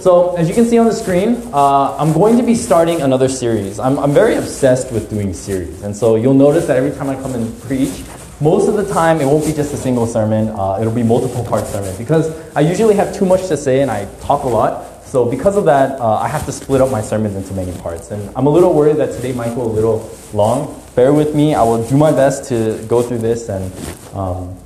So, 0.00 0.34
as 0.36 0.48
you 0.48 0.54
can 0.54 0.64
see 0.64 0.78
on 0.78 0.86
the 0.86 0.94
screen, 0.94 1.36
uh, 1.52 1.94
I'm 1.98 2.14
going 2.14 2.38
to 2.38 2.42
be 2.42 2.54
starting 2.54 3.02
another 3.02 3.28
series. 3.28 3.78
I'm, 3.78 3.98
I'm 3.98 4.12
very 4.12 4.36
obsessed 4.36 4.90
with 4.90 5.10
doing 5.10 5.34
series. 5.34 5.82
And 5.82 5.94
so, 5.94 6.16
you'll 6.16 6.32
notice 6.32 6.66
that 6.68 6.78
every 6.78 6.92
time 6.92 7.10
I 7.10 7.16
come 7.16 7.34
and 7.34 7.60
preach, 7.60 8.02
most 8.40 8.66
of 8.66 8.76
the 8.76 8.90
time 8.90 9.20
it 9.20 9.26
won't 9.26 9.44
be 9.44 9.52
just 9.52 9.74
a 9.74 9.76
single 9.76 10.06
sermon, 10.06 10.48
uh, 10.58 10.78
it'll 10.80 10.94
be 10.94 11.02
multiple 11.02 11.44
part 11.44 11.66
sermon 11.66 11.94
because 11.98 12.34
I 12.56 12.60
usually 12.60 12.94
have 12.94 13.14
too 13.14 13.26
much 13.26 13.48
to 13.48 13.58
say 13.58 13.82
and 13.82 13.90
I 13.90 14.06
talk 14.22 14.44
a 14.44 14.48
lot. 14.48 15.04
So, 15.04 15.26
because 15.26 15.58
of 15.58 15.66
that, 15.66 16.00
uh, 16.00 16.14
I 16.14 16.28
have 16.28 16.46
to 16.46 16.52
split 16.52 16.80
up 16.80 16.90
my 16.90 17.02
sermons 17.02 17.36
into 17.36 17.52
many 17.52 17.78
parts. 17.80 18.10
And 18.10 18.34
I'm 18.34 18.46
a 18.46 18.50
little 18.50 18.72
worried 18.72 18.96
that 18.96 19.12
today 19.12 19.32
might 19.32 19.54
go 19.54 19.64
a 19.64 19.72
little 19.72 20.10
long. 20.32 20.82
Bear 20.94 21.12
with 21.12 21.34
me, 21.34 21.54
I 21.54 21.62
will 21.62 21.86
do 21.86 21.98
my 21.98 22.10
best 22.10 22.48
to 22.48 22.82
go 22.88 23.02
through 23.02 23.18
this 23.18 23.50
and 23.50 23.70
um, 24.16 24.56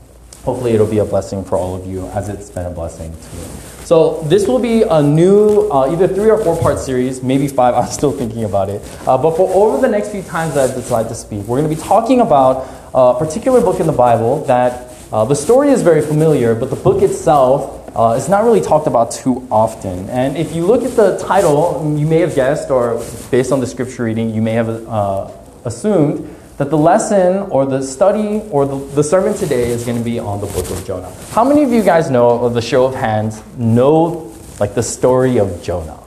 hopefully 0.45 0.75
it'll 0.75 0.87
be 0.87 0.99
a 0.99 1.05
blessing 1.05 1.45
for 1.45 1.59
all 1.59 1.75
of 1.75 1.87
you 1.87 2.07
as 2.11 2.29
it's 2.29 2.51
been 2.51 2.67
a 2.67 2.71
blessing 2.71 3.11
to 3.11 3.37
me. 3.37 3.74
So 3.85 4.23
this 4.23 4.49
will 4.49 4.59
be 4.59 4.83
a 4.83 5.03
new, 5.03 5.69
uh, 5.71 5.93
either 5.93 6.09
three 6.09 6.31
or 6.31 6.43
four 6.43 6.59
part 6.59 6.79
series, 6.79 7.23
maybe 7.23 7.49
five. 7.49 7.75
I'm 7.81 7.91
still 7.91 8.13
thinking 8.13 8.45
about 8.45 8.71
it. 8.71 8.81
Uh, 9.07 9.19
but 9.19 9.37
for 9.37 9.53
over 9.53 9.81
the 9.81 9.89
next 9.89 10.11
few 10.11 10.23
times 10.23 10.55
that 10.55 10.71
I 10.71 10.75
decide 10.75 11.09
to 11.09 11.15
speak, 11.15 11.41
we're 11.41 11.59
going 11.61 11.69
to 11.69 11.77
be 11.77 11.83
talking 11.83 12.21
about 12.21 12.67
a 12.95 13.19
particular 13.19 13.61
book 13.61 13.81
in 13.81 13.87
the 13.87 13.93
Bible 13.93 14.45
that 14.47 14.95
uh, 15.13 15.25
the 15.25 15.35
story 15.35 15.69
is 15.69 15.83
very 15.83 16.01
familiar, 16.01 16.55
but 16.55 16.71
the 16.71 16.77
book 16.77 17.03
itself 17.03 17.83
uh, 17.95 18.15
is 18.17 18.29
not 18.29 18.45
really 18.45 18.61
talked 18.61 18.87
about 18.87 19.11
too 19.11 19.47
often. 19.51 20.09
And 20.09 20.37
if 20.37 20.55
you 20.55 20.67
look 20.67 20.83
at 20.83 20.97
the 20.97 21.19
title, 21.19 21.95
you 21.97 22.07
may 22.07 22.21
have 22.21 22.35
guessed, 22.35 22.71
or 22.71 23.05
based 23.31 23.53
on 23.53 23.61
the 23.61 23.67
scripture 23.67 24.05
reading, 24.05 24.35
you 24.35 24.43
may 24.43 24.53
have 24.53 24.69
uh, 24.69 25.31
assumed 25.65 26.35
that 26.57 26.71
the 26.71 26.79
lesson 26.79 27.51
or 27.51 27.67
the 27.67 27.83
study 27.83 28.43
or 28.51 28.65
the, 28.67 28.77
the 28.95 29.03
sermon 29.03 29.35
today 29.35 29.71
is 29.71 29.85
going 29.85 29.99
to 29.99 30.05
be 30.05 30.19
on 30.19 30.41
the 30.41 30.47
book 30.47 30.71
of 30.71 30.85
Jonah. 30.87 31.13
How 31.31 31.45
many 31.45 31.65
of 31.65 31.73
you 31.73 31.83
guys 31.83 32.11
know, 32.11 32.45
of 32.45 32.55
the 32.55 32.63
show 32.63 32.85
of 32.85 32.95
hands, 32.95 33.43
know 33.57 34.33
like 34.61 34.75
the 34.75 34.83
story 34.83 35.39
of 35.39 35.63
Jonah? 35.63 35.99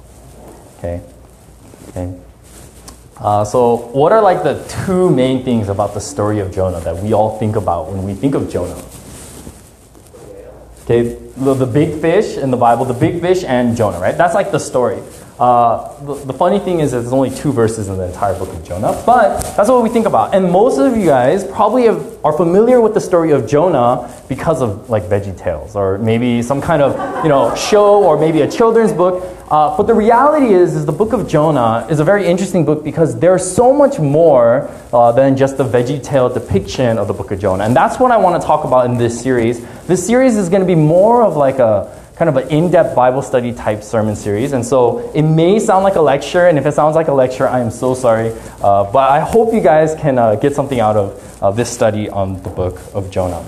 Okay. 0.78 1.02
Okay. 1.90 2.18
Uh, 3.20 3.44
so, 3.44 3.78
what 3.94 4.12
are 4.12 4.22
like 4.22 4.44
the 4.44 4.64
two 4.86 5.10
main 5.10 5.44
things 5.44 5.70
about 5.70 5.94
the 5.94 6.00
story 6.00 6.40
of 6.40 6.54
Jonah 6.54 6.80
that 6.82 6.96
we 6.98 7.14
all 7.14 7.40
think 7.40 7.56
about 7.56 7.90
when 7.92 8.04
we 8.04 8.14
think 8.14 8.36
of 8.36 8.50
Jonah? 8.50 8.82
Okay, 10.84 11.18
the, 11.36 11.54
the 11.54 11.66
big 11.66 12.00
fish 12.00 12.38
in 12.38 12.52
the 12.52 12.58
Bible, 12.58 12.86
the 12.86 12.94
big 12.94 13.20
fish 13.20 13.44
and 13.44 13.76
Jonah, 13.76 14.00
right? 14.00 14.16
That's 14.16 14.36
like 14.36 14.52
the 14.52 14.60
story. 14.60 15.02
Uh, 15.40 15.94
the, 16.04 16.16
the, 16.26 16.34
funny 16.34 16.58
thing 16.58 16.80
is, 16.80 16.92
there's 16.92 17.14
only 17.14 17.30
two 17.30 17.52
verses 17.52 17.90
in 17.90 17.98
the 17.98 18.08
entire 18.08 18.34
book 18.40 18.50
of 18.50 18.64
Jonah, 18.64 19.00
but 19.06 19.40
that's 19.56 19.70
what 19.70 19.84
we 19.84 19.90
think 19.90 20.08
about. 20.08 20.34
And 20.34 20.52
most 20.52 20.80
of 20.80 20.98
you 20.98 21.06
guys 21.06 21.44
probably 21.44 21.84
have, 21.84 22.26
are 22.26 22.34
familiar 22.34 22.82
with 22.82 22.96
the 22.96 23.00
story 23.00 23.30
of 23.32 23.48
Jonah 23.48 24.12
because 24.28 24.64
of 24.64 24.90
like 24.90 25.04
Veggie 25.04 25.38
Tales, 25.38 25.76
or 25.76 26.00
maybe 26.00 26.42
some 26.42 26.60
kind 26.60 26.82
of 26.82 27.24
you 27.24 27.30
know 27.30 27.54
show, 27.56 28.04
or 28.04 28.20
maybe 28.20 28.42
a 28.42 28.50
children's 28.50 28.92
book. 28.92 29.24
Uh, 29.52 29.78
but 29.78 29.84
the 29.84 29.94
reality 29.94 30.56
is, 30.56 30.74
is 30.74 30.88
the 30.88 30.92
book 30.92 31.14
of 31.14 31.28
Jonah 31.28 31.86
is 31.88 32.00
a 32.00 32.04
very 32.04 32.26
interesting 32.26 32.66
book 32.66 32.84
because 32.84 33.20
there's 33.20 33.50
so 33.50 33.72
much 33.72 34.00
more 34.00 34.72
uh, 34.92 35.12
than 35.12 35.38
just 35.38 35.58
the 35.58 35.64
Veggie 35.64 36.04
Tale 36.04 36.30
depiction 36.30 36.98
of 36.98 37.08
the 37.08 37.14
book 37.14 37.30
of 37.30 37.40
Jonah, 37.40 37.64
and 37.64 37.76
that's 37.76 38.00
what 38.00 38.10
I 38.10 38.18
want 38.18 38.42
to 38.42 38.46
talk 38.46 38.66
about 38.66 38.88
in 38.88 38.98
this 38.98 39.22
series. 39.22 39.64
This 39.86 40.04
series 40.04 40.36
is 40.36 40.50
going 40.50 40.62
to 40.62 40.68
be 40.68 40.74
more 40.74 41.22
of 41.22 41.36
like 41.38 41.60
a 41.60 41.96
kind 42.18 42.30
of 42.30 42.38
an 42.38 42.50
in-depth 42.50 42.96
Bible 42.96 43.22
study 43.22 43.54
type 43.54 43.84
sermon 43.84 44.16
series. 44.16 44.54
And 44.54 44.66
so 44.66 45.12
it 45.14 45.22
may 45.22 45.60
sound 45.60 45.84
like 45.84 45.96
a 45.96 46.02
lecture, 46.02 46.48
and 46.48 46.58
if 46.58 46.66
it 46.66 46.74
sounds 46.74 46.96
like 46.96 47.10
a 47.10 47.14
lecture, 47.14 47.48
I 47.48 47.60
am 47.60 47.70
so 47.70 47.94
sorry. 47.94 48.34
Uh, 48.62 48.92
but 48.92 49.12
I 49.12 49.20
hope 49.20 49.54
you 49.54 49.62
guys 49.62 49.94
can 49.94 50.18
uh, 50.18 50.36
get 50.36 50.56
something 50.56 50.80
out 50.80 50.98
of 50.98 51.44
uh, 51.44 51.52
this 51.52 51.70
study 51.70 52.10
on 52.10 52.42
the 52.42 52.50
book 52.50 52.82
of 52.96 53.12
Jonah. 53.12 53.48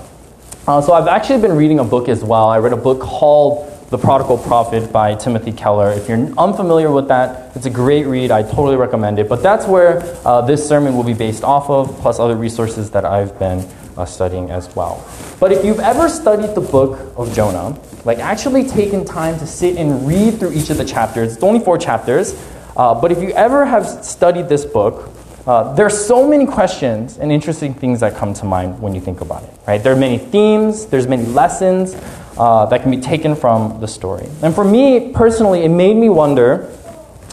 Uh, 0.68 0.80
so 0.80 0.92
I've 0.92 1.08
actually 1.08 1.40
been 1.40 1.56
reading 1.56 1.80
a 1.80 1.84
book 1.84 2.08
as 2.08 2.22
well. 2.22 2.48
I 2.48 2.58
read 2.58 2.72
a 2.72 2.76
book 2.76 3.00
called 3.00 3.68
The 3.90 3.98
Prodigal 3.98 4.38
Prophet 4.38 4.92
by 4.92 5.16
Timothy 5.16 5.50
Keller. 5.50 5.90
If 5.90 6.08
you're 6.08 6.18
unfamiliar 6.38 6.92
with 6.92 7.08
that, 7.08 7.56
it's 7.56 7.66
a 7.66 7.70
great 7.70 8.06
read. 8.06 8.30
I 8.30 8.42
totally 8.42 8.76
recommend 8.76 9.18
it. 9.18 9.28
But 9.28 9.42
that's 9.42 9.66
where 9.66 10.00
uh, 10.24 10.42
this 10.42 10.66
sermon 10.68 10.96
will 10.96 11.02
be 11.02 11.14
based 11.14 11.42
off 11.42 11.68
of, 11.68 11.98
plus 11.98 12.20
other 12.20 12.36
resources 12.36 12.92
that 12.92 13.04
I've 13.04 13.36
been 13.40 13.68
uh, 14.00 14.06
studying 14.06 14.50
as 14.50 14.74
well. 14.74 15.06
But 15.38 15.52
if 15.52 15.64
you've 15.64 15.80
ever 15.80 16.08
studied 16.08 16.54
the 16.54 16.60
book 16.60 16.98
of 17.16 17.32
Jonah, 17.34 17.78
like 18.04 18.18
actually 18.18 18.64
taken 18.64 19.04
time 19.04 19.38
to 19.38 19.46
sit 19.46 19.76
and 19.76 20.06
read 20.08 20.38
through 20.38 20.52
each 20.52 20.70
of 20.70 20.78
the 20.78 20.84
chapters, 20.84 21.34
it's 21.34 21.42
only 21.42 21.60
four 21.60 21.78
chapters, 21.78 22.34
uh, 22.76 22.94
but 22.94 23.12
if 23.12 23.22
you 23.22 23.30
ever 23.32 23.66
have 23.66 23.86
studied 23.86 24.48
this 24.48 24.64
book, 24.64 25.10
uh, 25.46 25.74
there 25.74 25.86
are 25.86 25.90
so 25.90 26.28
many 26.28 26.46
questions 26.46 27.18
and 27.18 27.32
interesting 27.32 27.74
things 27.74 28.00
that 28.00 28.14
come 28.14 28.32
to 28.34 28.44
mind 28.44 28.80
when 28.80 28.94
you 28.94 29.00
think 29.00 29.20
about 29.20 29.42
it. 29.42 29.50
Right? 29.66 29.82
There 29.82 29.92
are 29.92 29.96
many 29.96 30.18
themes, 30.18 30.86
there's 30.86 31.06
many 31.06 31.26
lessons 31.26 31.94
uh, 32.38 32.66
that 32.66 32.82
can 32.82 32.90
be 32.90 33.00
taken 33.00 33.34
from 33.34 33.80
the 33.80 33.88
story. 33.88 34.28
And 34.42 34.54
for 34.54 34.64
me 34.64 35.12
personally, 35.12 35.64
it 35.64 35.68
made 35.68 35.96
me 35.96 36.08
wonder 36.08 36.72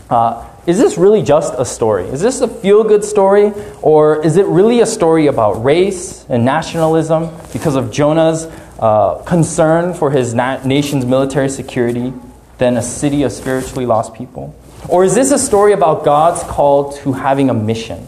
uh, 0.10 0.46
is 0.68 0.78
this 0.78 0.98
really 0.98 1.24
just 1.24 1.54
a 1.58 1.64
story? 1.64 2.04
Is 2.10 2.20
this 2.20 2.42
a 2.42 2.48
feel 2.48 2.84
good 2.84 3.06
story? 3.06 3.54
Or 3.82 4.24
is 4.24 4.36
it 4.36 4.46
really 4.48 4.82
a 4.82 4.86
story 4.86 5.28
about 5.28 5.64
race 5.64 6.26
and 6.28 6.44
nationalism 6.44 7.30
because 7.54 7.76
of 7.76 7.90
Jonah's 7.90 8.44
uh, 8.78 9.24
concern 9.26 9.94
for 9.94 10.12
his 10.12 10.34
na- 10.34 10.62
nation's 10.66 11.06
military 11.06 11.48
security 11.48 12.14
than 12.58 12.76
a 12.76 12.82
city 12.82 13.24
of 13.24 13.32
spiritually 13.32 13.86
lost 13.86 14.14
people? 14.14 14.54
Or 14.90 15.06
is 15.06 15.16
this 15.16 15.32
a 15.32 15.40
story 15.40 15.72
about 15.72 16.04
God's 16.04 16.44
call 16.44 16.92
to 16.98 17.14
having 17.14 17.50
a 17.50 17.54
mission? 17.54 18.06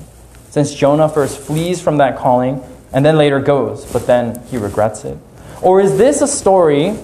Since 0.49 0.73
Jonah 0.73 1.07
first 1.07 1.39
flees 1.39 1.81
from 1.81 1.97
that 1.97 2.17
calling 2.17 2.61
and 2.91 3.05
then 3.05 3.17
later 3.17 3.39
goes, 3.39 3.85
but 3.85 4.05
then 4.05 4.43
he 4.47 4.57
regrets 4.57 5.05
it. 5.05 5.17
Or 5.61 5.79
is 5.79 5.97
this 5.97 6.21
a 6.21 6.27
story 6.27 6.97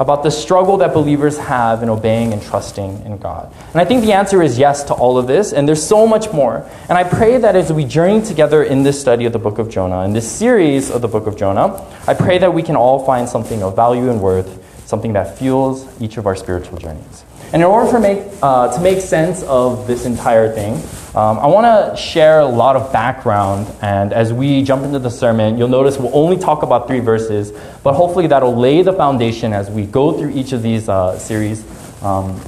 about 0.00 0.22
the 0.22 0.30
struggle 0.30 0.76
that 0.78 0.94
believers 0.94 1.38
have 1.38 1.82
in 1.82 1.88
obeying 1.88 2.32
and 2.32 2.42
trusting 2.42 3.04
in 3.04 3.18
God? 3.18 3.52
And 3.72 3.80
I 3.80 3.84
think 3.84 4.02
the 4.04 4.12
answer 4.12 4.42
is 4.42 4.58
yes 4.58 4.84
to 4.84 4.94
all 4.94 5.18
of 5.18 5.26
this, 5.26 5.52
and 5.52 5.68
there's 5.68 5.82
so 5.82 6.06
much 6.06 6.32
more. 6.32 6.68
And 6.88 6.96
I 6.96 7.04
pray 7.04 7.38
that 7.38 7.56
as 7.56 7.72
we 7.72 7.84
journey 7.84 8.22
together 8.22 8.62
in 8.62 8.82
this 8.82 9.00
study 9.00 9.24
of 9.24 9.32
the 9.32 9.38
book 9.38 9.58
of 9.58 9.68
Jonah, 9.68 10.04
in 10.04 10.12
this 10.12 10.30
series 10.30 10.90
of 10.90 11.02
the 11.02 11.08
book 11.08 11.26
of 11.26 11.36
Jonah, 11.36 11.84
I 12.06 12.14
pray 12.14 12.38
that 12.38 12.52
we 12.52 12.62
can 12.62 12.76
all 12.76 13.04
find 13.04 13.28
something 13.28 13.62
of 13.62 13.76
value 13.76 14.10
and 14.10 14.20
worth, 14.20 14.86
something 14.86 15.12
that 15.14 15.38
fuels 15.38 15.86
each 16.00 16.16
of 16.16 16.26
our 16.26 16.36
spiritual 16.36 16.78
journeys. 16.78 17.24
And 17.52 17.62
in 17.62 17.68
order 17.68 17.90
for 17.90 17.98
make, 17.98 18.24
uh, 18.42 18.76
to 18.76 18.80
make 18.82 19.00
sense 19.00 19.42
of 19.44 19.86
this 19.86 20.04
entire 20.04 20.52
thing, 20.52 20.74
um, 21.14 21.38
I 21.38 21.46
want 21.46 21.66
to 21.66 22.00
share 22.00 22.40
a 22.40 22.46
lot 22.46 22.76
of 22.76 22.92
background. 22.92 23.66
And 23.80 24.12
as 24.12 24.32
we 24.32 24.62
jump 24.62 24.84
into 24.84 24.98
the 24.98 25.10
sermon, 25.10 25.56
you'll 25.56 25.68
notice 25.68 25.98
we'll 25.98 26.14
only 26.14 26.36
talk 26.36 26.62
about 26.62 26.86
three 26.86 27.00
verses, 27.00 27.52
but 27.82 27.94
hopefully 27.94 28.26
that'll 28.26 28.54
lay 28.54 28.82
the 28.82 28.92
foundation 28.92 29.54
as 29.54 29.70
we 29.70 29.86
go 29.86 30.12
through 30.12 30.30
each 30.30 30.52
of 30.52 30.62
these 30.62 30.88
uh, 30.88 31.18
series 31.18 31.64
um, 32.02 32.38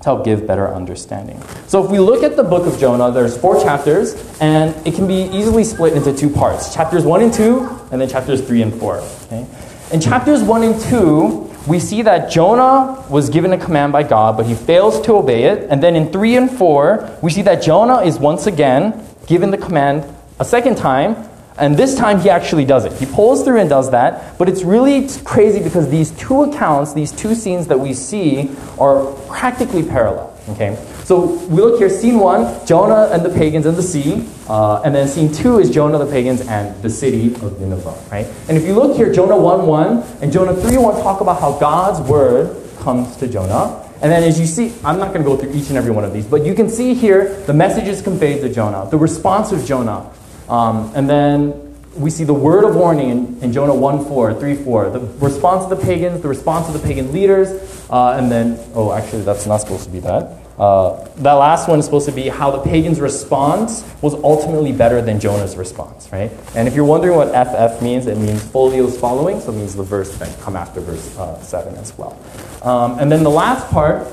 to 0.00 0.04
help 0.04 0.24
give 0.24 0.46
better 0.46 0.74
understanding. 0.74 1.40
So 1.68 1.84
if 1.84 1.90
we 1.90 2.00
look 2.00 2.24
at 2.24 2.36
the 2.36 2.42
book 2.42 2.66
of 2.66 2.78
Jonah, 2.80 3.12
there's 3.12 3.36
four 3.36 3.62
chapters, 3.62 4.14
and 4.40 4.74
it 4.86 4.94
can 4.94 5.06
be 5.06 5.28
easily 5.32 5.62
split 5.62 5.92
into 5.92 6.12
two 6.12 6.28
parts 6.28 6.74
chapters 6.74 7.04
1 7.04 7.22
and 7.22 7.32
2, 7.32 7.88
and 7.92 8.00
then 8.00 8.08
chapters 8.08 8.44
3 8.44 8.62
and 8.62 8.74
4. 8.74 8.96
Okay? 8.96 9.46
In 9.92 10.00
chapters 10.00 10.42
1 10.42 10.62
and 10.64 10.80
2, 10.80 11.49
we 11.66 11.78
see 11.78 12.02
that 12.02 12.30
Jonah 12.30 13.04
was 13.08 13.28
given 13.28 13.52
a 13.52 13.58
command 13.58 13.92
by 13.92 14.02
God, 14.02 14.36
but 14.36 14.46
he 14.46 14.54
fails 14.54 15.00
to 15.02 15.14
obey 15.16 15.44
it. 15.44 15.68
And 15.70 15.82
then 15.82 15.94
in 15.94 16.10
3 16.10 16.36
and 16.36 16.50
4, 16.50 17.18
we 17.22 17.30
see 17.30 17.42
that 17.42 17.62
Jonah 17.62 18.00
is 18.00 18.18
once 18.18 18.46
again 18.46 19.06
given 19.26 19.50
the 19.50 19.58
command 19.58 20.04
a 20.38 20.44
second 20.44 20.76
time, 20.76 21.16
and 21.58 21.76
this 21.76 21.94
time 21.94 22.20
he 22.20 22.30
actually 22.30 22.64
does 22.64 22.86
it. 22.86 22.92
He 22.94 23.04
pulls 23.04 23.44
through 23.44 23.60
and 23.60 23.68
does 23.68 23.90
that, 23.90 24.38
but 24.38 24.48
it's 24.48 24.62
really 24.62 25.06
crazy 25.24 25.62
because 25.62 25.90
these 25.90 26.10
two 26.12 26.44
accounts, 26.44 26.94
these 26.94 27.12
two 27.12 27.34
scenes 27.34 27.66
that 27.66 27.78
we 27.78 27.92
see, 27.92 28.50
are 28.78 29.12
practically 29.28 29.82
parallel. 29.82 30.34
Okay? 30.48 30.82
So 31.10 31.26
we 31.48 31.60
look 31.60 31.80
here, 31.80 31.90
scene 31.90 32.20
one, 32.20 32.64
Jonah 32.64 33.08
and 33.10 33.24
the 33.24 33.30
pagans 33.30 33.66
and 33.66 33.76
the 33.76 33.82
sea. 33.82 34.28
Uh, 34.48 34.80
and 34.82 34.94
then 34.94 35.08
scene 35.08 35.32
two 35.32 35.58
is 35.58 35.68
Jonah, 35.68 35.98
the 35.98 36.06
pagans, 36.06 36.40
and 36.42 36.80
the 36.82 36.88
city 36.88 37.34
of 37.44 37.60
Nineveh, 37.60 38.00
right? 38.12 38.26
And 38.48 38.56
if 38.56 38.62
you 38.62 38.74
look 38.74 38.96
here, 38.96 39.12
Jonah 39.12 39.36
1 39.36 39.66
1 39.66 40.18
and 40.22 40.30
Jonah 40.30 40.54
3 40.54 40.78
1 40.78 41.02
talk 41.02 41.20
about 41.20 41.40
how 41.40 41.58
God's 41.58 42.00
word 42.08 42.56
comes 42.78 43.16
to 43.16 43.26
Jonah. 43.26 43.90
And 44.00 44.12
then 44.12 44.22
as 44.22 44.38
you 44.38 44.46
see, 44.46 44.72
I'm 44.84 45.00
not 45.00 45.08
going 45.08 45.24
to 45.24 45.28
go 45.28 45.36
through 45.36 45.52
each 45.52 45.68
and 45.68 45.76
every 45.76 45.90
one 45.90 46.04
of 46.04 46.12
these, 46.12 46.26
but 46.26 46.46
you 46.46 46.54
can 46.54 46.68
see 46.68 46.94
here 46.94 47.34
the 47.40 47.54
message 47.54 47.88
is 47.88 48.00
conveyed 48.02 48.40
to 48.42 48.48
Jonah, 48.48 48.88
the 48.88 48.96
response 48.96 49.50
of 49.50 49.64
Jonah. 49.64 50.08
Um, 50.48 50.92
and 50.94 51.10
then 51.10 51.74
we 51.96 52.10
see 52.10 52.22
the 52.22 52.34
word 52.34 52.62
of 52.62 52.76
warning 52.76 53.08
in, 53.10 53.42
in, 53.42 53.52
Jonah 53.52 53.74
1 53.74 54.04
4, 54.04 54.34
3 54.34 54.54
4, 54.54 54.90
the 54.90 55.00
response 55.18 55.64
of 55.64 55.76
the 55.76 55.84
pagans, 55.84 56.22
the 56.22 56.28
response 56.28 56.68
of 56.68 56.80
the 56.80 56.86
pagan 56.86 57.10
leaders, 57.10 57.48
uh, 57.90 58.16
and 58.16 58.30
then, 58.30 58.60
oh, 58.74 58.92
actually, 58.92 59.22
that's 59.22 59.48
not 59.48 59.56
supposed 59.56 59.86
to 59.86 59.90
be 59.90 59.98
that. 59.98 60.39
Uh, 60.60 61.08
that 61.16 61.32
last 61.32 61.68
one 61.68 61.78
is 61.78 61.86
supposed 61.86 62.04
to 62.04 62.12
be 62.12 62.28
how 62.28 62.50
the 62.50 62.58
pagans' 62.58 63.00
response 63.00 63.82
was 64.02 64.12
ultimately 64.16 64.72
better 64.72 65.00
than 65.00 65.18
Jonah's 65.18 65.56
response, 65.56 66.12
right? 66.12 66.30
And 66.54 66.68
if 66.68 66.74
you're 66.74 66.84
wondering 66.84 67.16
what 67.16 67.28
FF 67.28 67.80
means, 67.80 68.06
it 68.06 68.18
means 68.18 68.42
folios 68.42 69.00
following, 69.00 69.40
so 69.40 69.52
it 69.52 69.56
means 69.56 69.74
the 69.74 69.82
verse 69.82 70.14
that 70.18 70.38
come 70.40 70.56
after 70.56 70.82
verse 70.82 71.16
uh, 71.16 71.40
7 71.40 71.74
as 71.76 71.96
well. 71.96 72.20
Um, 72.60 72.98
and 72.98 73.10
then 73.10 73.22
the 73.22 73.30
last 73.30 73.70
part, 73.70 74.06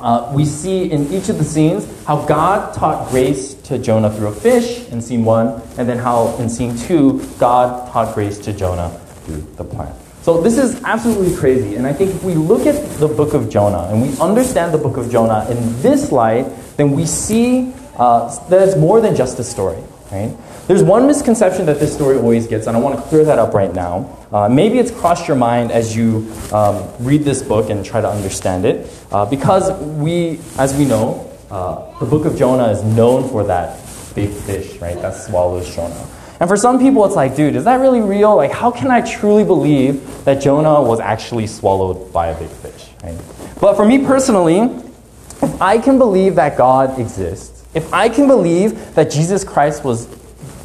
uh, 0.00 0.32
we 0.34 0.44
see 0.44 0.90
in 0.90 1.06
each 1.12 1.28
of 1.28 1.38
the 1.38 1.44
scenes 1.44 1.86
how 2.04 2.26
God 2.26 2.74
taught 2.74 3.08
grace 3.10 3.54
to 3.54 3.78
Jonah 3.78 4.10
through 4.10 4.28
a 4.28 4.34
fish 4.34 4.88
in 4.88 5.00
scene 5.00 5.24
1, 5.24 5.62
and 5.78 5.88
then 5.88 5.98
how 5.98 6.36
in 6.38 6.48
scene 6.48 6.76
2, 6.76 7.34
God 7.38 7.92
taught 7.92 8.12
grace 8.12 8.38
to 8.38 8.52
Jonah 8.52 8.90
through 9.24 9.46
the 9.54 9.62
plant. 9.62 9.94
So 10.26 10.40
this 10.40 10.58
is 10.58 10.82
absolutely 10.82 11.36
crazy. 11.36 11.76
And 11.76 11.86
I 11.86 11.92
think 11.92 12.12
if 12.12 12.24
we 12.24 12.34
look 12.34 12.66
at 12.66 12.74
the 12.98 13.06
book 13.06 13.32
of 13.32 13.48
Jonah 13.48 13.86
and 13.92 14.02
we 14.02 14.18
understand 14.18 14.74
the 14.74 14.78
book 14.78 14.96
of 14.96 15.08
Jonah 15.08 15.48
in 15.48 15.80
this 15.82 16.10
light, 16.10 16.46
then 16.76 16.90
we 16.90 17.06
see 17.06 17.72
uh, 17.96 18.36
that 18.48 18.66
it's 18.66 18.76
more 18.76 19.00
than 19.00 19.14
just 19.14 19.38
a 19.38 19.44
story. 19.44 19.80
Right? 20.10 20.36
There's 20.66 20.82
one 20.82 21.06
misconception 21.06 21.64
that 21.66 21.78
this 21.78 21.94
story 21.94 22.16
always 22.16 22.48
gets, 22.48 22.66
and 22.66 22.76
I 22.76 22.80
want 22.80 22.96
to 22.96 23.02
clear 23.02 23.24
that 23.24 23.38
up 23.38 23.54
right 23.54 23.72
now. 23.72 24.18
Uh, 24.32 24.48
maybe 24.48 24.80
it's 24.80 24.90
crossed 24.90 25.28
your 25.28 25.36
mind 25.36 25.70
as 25.70 25.94
you 25.94 26.28
um, 26.52 26.82
read 26.98 27.22
this 27.22 27.40
book 27.40 27.70
and 27.70 27.84
try 27.84 28.00
to 28.00 28.08
understand 28.08 28.64
it, 28.64 28.90
uh, 29.12 29.26
because 29.26 29.70
we, 29.80 30.40
as 30.58 30.76
we 30.76 30.86
know, 30.86 31.32
uh, 31.52 31.96
the 32.00 32.06
book 32.06 32.24
of 32.24 32.36
Jonah 32.36 32.70
is 32.70 32.82
known 32.82 33.28
for 33.28 33.44
that 33.44 33.78
big 34.16 34.30
fish, 34.30 34.76
right, 34.78 35.00
that 35.02 35.14
swallows 35.14 35.72
Jonah. 35.72 36.15
And 36.38 36.48
for 36.48 36.56
some 36.56 36.78
people, 36.78 37.04
it's 37.04 37.16
like, 37.16 37.34
dude, 37.34 37.56
is 37.56 37.64
that 37.64 37.80
really 37.80 38.00
real? 38.00 38.36
Like, 38.36 38.52
how 38.52 38.70
can 38.70 38.90
I 38.90 39.00
truly 39.00 39.44
believe 39.44 40.24
that 40.24 40.42
Jonah 40.42 40.82
was 40.82 41.00
actually 41.00 41.46
swallowed 41.46 42.12
by 42.12 42.28
a 42.28 42.38
big 42.38 42.50
fish? 42.50 42.90
Right? 43.02 43.18
But 43.60 43.74
for 43.74 43.86
me 43.86 44.04
personally, 44.04 44.60
if 45.42 45.62
I 45.62 45.78
can 45.78 45.98
believe 45.98 46.34
that 46.34 46.56
God 46.56 46.98
exists, 46.98 47.64
if 47.74 47.92
I 47.92 48.08
can 48.08 48.26
believe 48.26 48.94
that 48.94 49.10
Jesus 49.10 49.44
Christ 49.44 49.84
was 49.84 50.06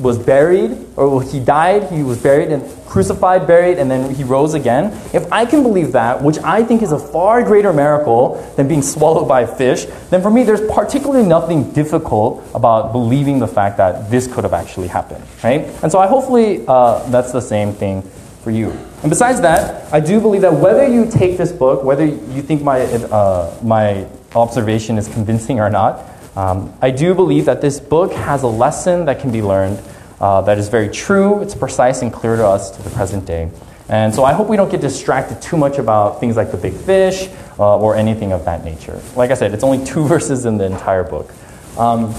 was 0.01 0.17
buried, 0.17 0.77
or 0.97 1.21
he 1.21 1.39
died, 1.39 1.91
he 1.91 2.03
was 2.03 2.21
buried 2.21 2.49
and 2.49 2.63
crucified, 2.85 3.47
buried, 3.47 3.77
and 3.77 3.89
then 3.89 4.13
he 4.13 4.23
rose 4.23 4.53
again. 4.53 4.91
If 5.13 5.31
I 5.31 5.45
can 5.45 5.63
believe 5.63 5.93
that, 5.93 6.21
which 6.21 6.37
I 6.39 6.63
think 6.63 6.81
is 6.81 6.91
a 6.91 6.99
far 6.99 7.43
greater 7.43 7.71
miracle 7.71 8.35
than 8.57 8.67
being 8.67 8.81
swallowed 8.81 9.27
by 9.27 9.41
a 9.41 9.47
fish, 9.47 9.85
then 10.09 10.21
for 10.21 10.29
me, 10.29 10.43
there's 10.43 10.61
particularly 10.71 11.25
nothing 11.25 11.71
difficult 11.71 12.43
about 12.53 12.91
believing 12.91 13.39
the 13.39 13.47
fact 13.47 13.77
that 13.77 14.11
this 14.11 14.27
could 14.27 14.43
have 14.43 14.53
actually 14.53 14.87
happened, 14.87 15.23
right? 15.43 15.61
And 15.83 15.91
so 15.91 15.99
I 15.99 16.07
hopefully 16.07 16.65
uh, 16.67 17.07
that's 17.09 17.31
the 17.31 17.41
same 17.41 17.73
thing 17.73 18.01
for 18.43 18.51
you. 18.51 18.71
And 19.01 19.09
besides 19.09 19.41
that, 19.41 19.91
I 19.93 19.99
do 19.99 20.19
believe 20.19 20.41
that 20.41 20.53
whether 20.53 20.87
you 20.87 21.09
take 21.09 21.37
this 21.37 21.51
book, 21.51 21.83
whether 21.83 22.05
you 22.05 22.41
think 22.41 22.61
my, 22.61 22.81
uh, 22.81 23.55
my 23.63 24.07
observation 24.35 24.97
is 24.97 25.07
convincing 25.07 25.59
or 25.59 25.69
not, 25.69 26.10
um, 26.35 26.73
I 26.81 26.91
do 26.91 27.13
believe 27.13 27.45
that 27.45 27.61
this 27.61 27.79
book 27.79 28.13
has 28.13 28.43
a 28.43 28.47
lesson 28.47 29.05
that 29.05 29.19
can 29.19 29.31
be 29.31 29.41
learned 29.41 29.81
uh, 30.21 30.41
that 30.41 30.57
is 30.57 30.69
very 30.69 30.87
true, 30.87 31.41
it's 31.41 31.55
precise 31.55 32.03
and 32.03 32.13
clear 32.13 32.35
to 32.35 32.45
us 32.45 32.69
to 32.71 32.83
the 32.83 32.89
present 32.91 33.25
day. 33.25 33.49
And 33.89 34.13
so 34.15 34.23
I 34.23 34.31
hope 34.31 34.47
we 34.47 34.55
don't 34.55 34.71
get 34.71 34.79
distracted 34.79 35.41
too 35.41 35.57
much 35.57 35.77
about 35.77 36.19
things 36.19 36.37
like 36.37 36.51
the 36.51 36.57
big 36.57 36.73
fish 36.73 37.27
uh, 37.59 37.77
or 37.77 37.95
anything 37.95 38.31
of 38.31 38.45
that 38.45 38.63
nature. 38.63 39.01
Like 39.15 39.31
I 39.31 39.33
said, 39.33 39.53
it's 39.53 39.63
only 39.63 39.83
two 39.91 40.05
verses 40.05 40.45
in 40.45 40.57
the 40.57 40.65
entire 40.65 41.03
book. 41.03 41.33
Um, 41.77 42.13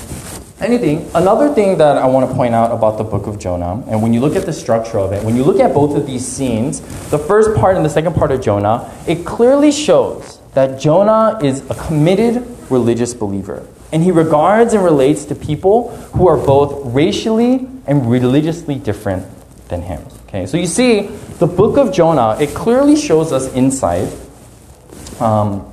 anything, 0.60 1.08
another 1.14 1.54
thing 1.54 1.78
that 1.78 1.96
I 1.96 2.06
want 2.06 2.28
to 2.28 2.34
point 2.34 2.54
out 2.54 2.72
about 2.72 2.98
the 2.98 3.04
book 3.04 3.26
of 3.26 3.38
Jonah, 3.38 3.82
and 3.88 4.02
when 4.02 4.12
you 4.12 4.20
look 4.20 4.36
at 4.36 4.44
the 4.44 4.52
structure 4.52 4.98
of 4.98 5.12
it, 5.12 5.24
when 5.24 5.36
you 5.36 5.44
look 5.44 5.60
at 5.60 5.72
both 5.72 5.96
of 5.96 6.06
these 6.06 6.26
scenes, 6.26 6.80
the 7.08 7.18
first 7.18 7.56
part 7.56 7.76
and 7.76 7.84
the 7.84 7.90
second 7.90 8.14
part 8.14 8.32
of 8.32 8.42
Jonah, 8.42 8.92
it 9.06 9.24
clearly 9.24 9.72
shows 9.72 10.41
that 10.54 10.80
Jonah 10.80 11.38
is 11.42 11.68
a 11.70 11.74
committed 11.74 12.46
religious 12.70 13.14
believer 13.14 13.66
and 13.92 14.02
he 14.02 14.10
regards 14.10 14.72
and 14.72 14.82
relates 14.82 15.26
to 15.26 15.34
people 15.34 15.94
who 16.14 16.26
are 16.26 16.38
both 16.38 16.94
racially 16.94 17.68
and 17.86 18.10
religiously 18.10 18.74
different 18.76 19.26
than 19.68 19.82
him. 19.82 20.02
Okay, 20.26 20.46
so 20.46 20.56
you 20.56 20.66
see, 20.66 21.02
the 21.38 21.46
book 21.46 21.76
of 21.76 21.92
Jonah, 21.92 22.38
it 22.40 22.54
clearly 22.54 22.96
shows 22.96 23.32
us 23.32 23.52
insight. 23.52 24.10
Um, 25.20 25.70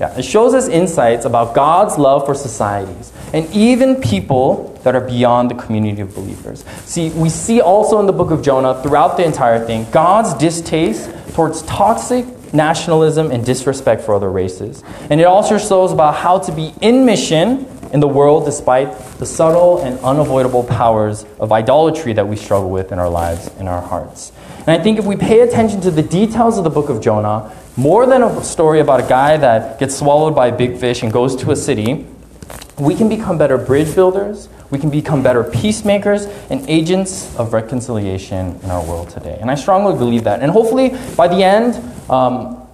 yeah, 0.00 0.16
it 0.16 0.22
shows 0.22 0.54
us 0.54 0.68
insights 0.68 1.24
about 1.26 1.54
God's 1.54 1.98
love 1.98 2.24
for 2.24 2.34
societies 2.34 3.12
and 3.32 3.46
even 3.50 4.00
people 4.00 4.78
that 4.84 4.94
are 4.94 5.00
beyond 5.00 5.50
the 5.50 5.56
community 5.56 6.00
of 6.00 6.14
believers. 6.14 6.64
See, 6.84 7.10
we 7.10 7.28
see 7.28 7.60
also 7.60 8.00
in 8.00 8.06
the 8.06 8.12
book 8.12 8.30
of 8.30 8.42
Jonah, 8.42 8.80
throughout 8.82 9.16
the 9.16 9.24
entire 9.24 9.64
thing, 9.66 9.86
God's 9.90 10.32
distaste 10.34 11.10
towards 11.34 11.62
toxic 11.62 12.24
nationalism, 12.52 13.30
and 13.30 13.44
disrespect 13.44 14.02
for 14.02 14.14
other 14.14 14.30
races. 14.30 14.82
And 15.10 15.20
it 15.20 15.24
also 15.24 15.58
shows 15.58 15.92
about 15.92 16.16
how 16.16 16.38
to 16.38 16.52
be 16.52 16.72
in 16.80 17.04
mission 17.04 17.66
in 17.92 18.00
the 18.00 18.08
world 18.08 18.44
despite 18.44 18.98
the 19.18 19.26
subtle 19.26 19.82
and 19.82 19.98
unavoidable 20.00 20.64
powers 20.64 21.24
of 21.40 21.52
idolatry 21.52 22.12
that 22.12 22.26
we 22.26 22.36
struggle 22.36 22.70
with 22.70 22.92
in 22.92 22.98
our 22.98 23.08
lives, 23.08 23.48
in 23.58 23.66
our 23.66 23.80
hearts. 23.80 24.32
And 24.58 24.70
I 24.70 24.82
think 24.82 24.98
if 24.98 25.06
we 25.06 25.16
pay 25.16 25.40
attention 25.40 25.80
to 25.82 25.90
the 25.90 26.02
details 26.02 26.58
of 26.58 26.64
the 26.64 26.70
book 26.70 26.90
of 26.90 27.00
Jonah, 27.00 27.50
more 27.76 28.06
than 28.06 28.22
a 28.22 28.44
story 28.44 28.80
about 28.80 29.00
a 29.00 29.08
guy 29.08 29.36
that 29.36 29.78
gets 29.78 29.96
swallowed 29.96 30.34
by 30.34 30.48
a 30.48 30.56
big 30.56 30.78
fish 30.78 31.02
and 31.02 31.12
goes 31.12 31.36
to 31.36 31.52
a 31.52 31.56
city, 31.56 32.06
we 32.78 32.94
can 32.94 33.08
become 33.08 33.38
better 33.38 33.58
bridge 33.58 33.94
builders, 33.94 34.48
we 34.70 34.78
can 34.78 34.90
become 34.90 35.22
better 35.22 35.42
peacemakers 35.42 36.26
and 36.50 36.68
agents 36.68 37.34
of 37.36 37.52
reconciliation 37.52 38.58
in 38.62 38.70
our 38.70 38.84
world 38.84 39.10
today. 39.10 39.38
And 39.40 39.50
I 39.50 39.54
strongly 39.54 39.96
believe 39.96 40.24
that. 40.24 40.40
And 40.40 40.50
hopefully, 40.50 40.96
by 41.16 41.28
the 41.28 41.42
end 41.42 41.74
um, 42.10 42.66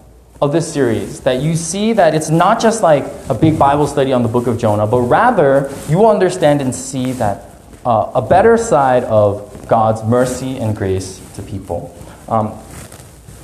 of 0.42 0.52
this 0.52 0.70
series, 0.70 1.20
that 1.20 1.40
you 1.40 1.56
see 1.56 1.92
that 1.94 2.14
it's 2.14 2.30
not 2.30 2.60
just 2.60 2.82
like 2.82 3.04
a 3.28 3.34
big 3.34 3.58
Bible 3.58 3.86
study 3.86 4.12
on 4.12 4.22
the 4.22 4.28
book 4.28 4.46
of 4.46 4.58
Jonah, 4.58 4.86
but 4.86 5.00
rather 5.00 5.72
you 5.88 5.98
will 5.98 6.10
understand 6.10 6.60
and 6.60 6.74
see 6.74 7.12
that 7.12 7.50
uh, 7.86 8.10
a 8.14 8.22
better 8.22 8.56
side 8.56 9.04
of 9.04 9.66
God's 9.68 10.02
mercy 10.04 10.58
and 10.58 10.76
grace 10.76 11.20
to 11.36 11.42
people. 11.42 11.96
Um, 12.28 12.58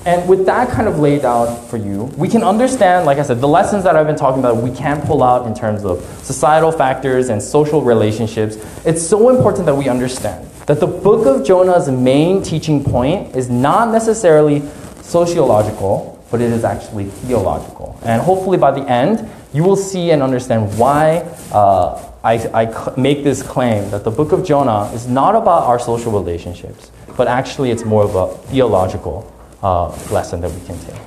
and 0.06 0.26
with 0.26 0.46
that 0.46 0.70
kind 0.70 0.88
of 0.88 0.98
laid 0.98 1.26
out 1.26 1.68
for 1.68 1.76
you, 1.76 2.04
we 2.16 2.26
can 2.26 2.42
understand, 2.42 3.04
like 3.04 3.18
I 3.18 3.22
said, 3.22 3.40
the 3.40 3.48
lessons 3.48 3.84
that 3.84 3.96
I've 3.96 4.06
been 4.06 4.16
talking 4.16 4.40
about, 4.40 4.56
we 4.56 4.70
can 4.70 5.02
pull 5.02 5.22
out 5.22 5.46
in 5.46 5.54
terms 5.54 5.84
of 5.84 6.02
societal 6.24 6.72
factors 6.72 7.28
and 7.28 7.42
social 7.42 7.82
relationships. 7.82 8.56
It's 8.86 9.06
so 9.06 9.28
important 9.28 9.66
that 9.66 9.74
we 9.74 9.90
understand 9.90 10.48
that 10.66 10.80
the 10.80 10.86
book 10.86 11.26
of 11.26 11.46
Jonah's 11.46 11.90
main 11.90 12.42
teaching 12.42 12.82
point 12.82 13.36
is 13.36 13.50
not 13.50 13.90
necessarily 13.92 14.62
sociological, 15.02 16.24
but 16.30 16.40
it 16.40 16.50
is 16.50 16.64
actually 16.64 17.06
theological. 17.06 17.98
And 18.02 18.22
hopefully 18.22 18.56
by 18.56 18.70
the 18.70 18.88
end, 18.88 19.28
you 19.52 19.64
will 19.64 19.76
see 19.76 20.12
and 20.12 20.22
understand 20.22 20.78
why 20.78 21.18
uh, 21.52 22.10
I, 22.24 22.34
I 22.54 22.94
make 22.98 23.22
this 23.22 23.42
claim 23.42 23.90
that 23.90 24.04
the 24.04 24.10
book 24.10 24.32
of 24.32 24.46
Jonah 24.46 24.90
is 24.94 25.06
not 25.06 25.34
about 25.34 25.64
our 25.64 25.78
social 25.78 26.12
relationships, 26.12 26.90
but 27.18 27.28
actually 27.28 27.70
it's 27.70 27.84
more 27.84 28.04
of 28.04 28.14
a 28.14 28.34
theological 28.48 29.30
uh, 29.62 29.88
lesson 30.10 30.40
that 30.40 30.50
we 30.50 30.64
can 30.66 30.78
take. 30.80 31.00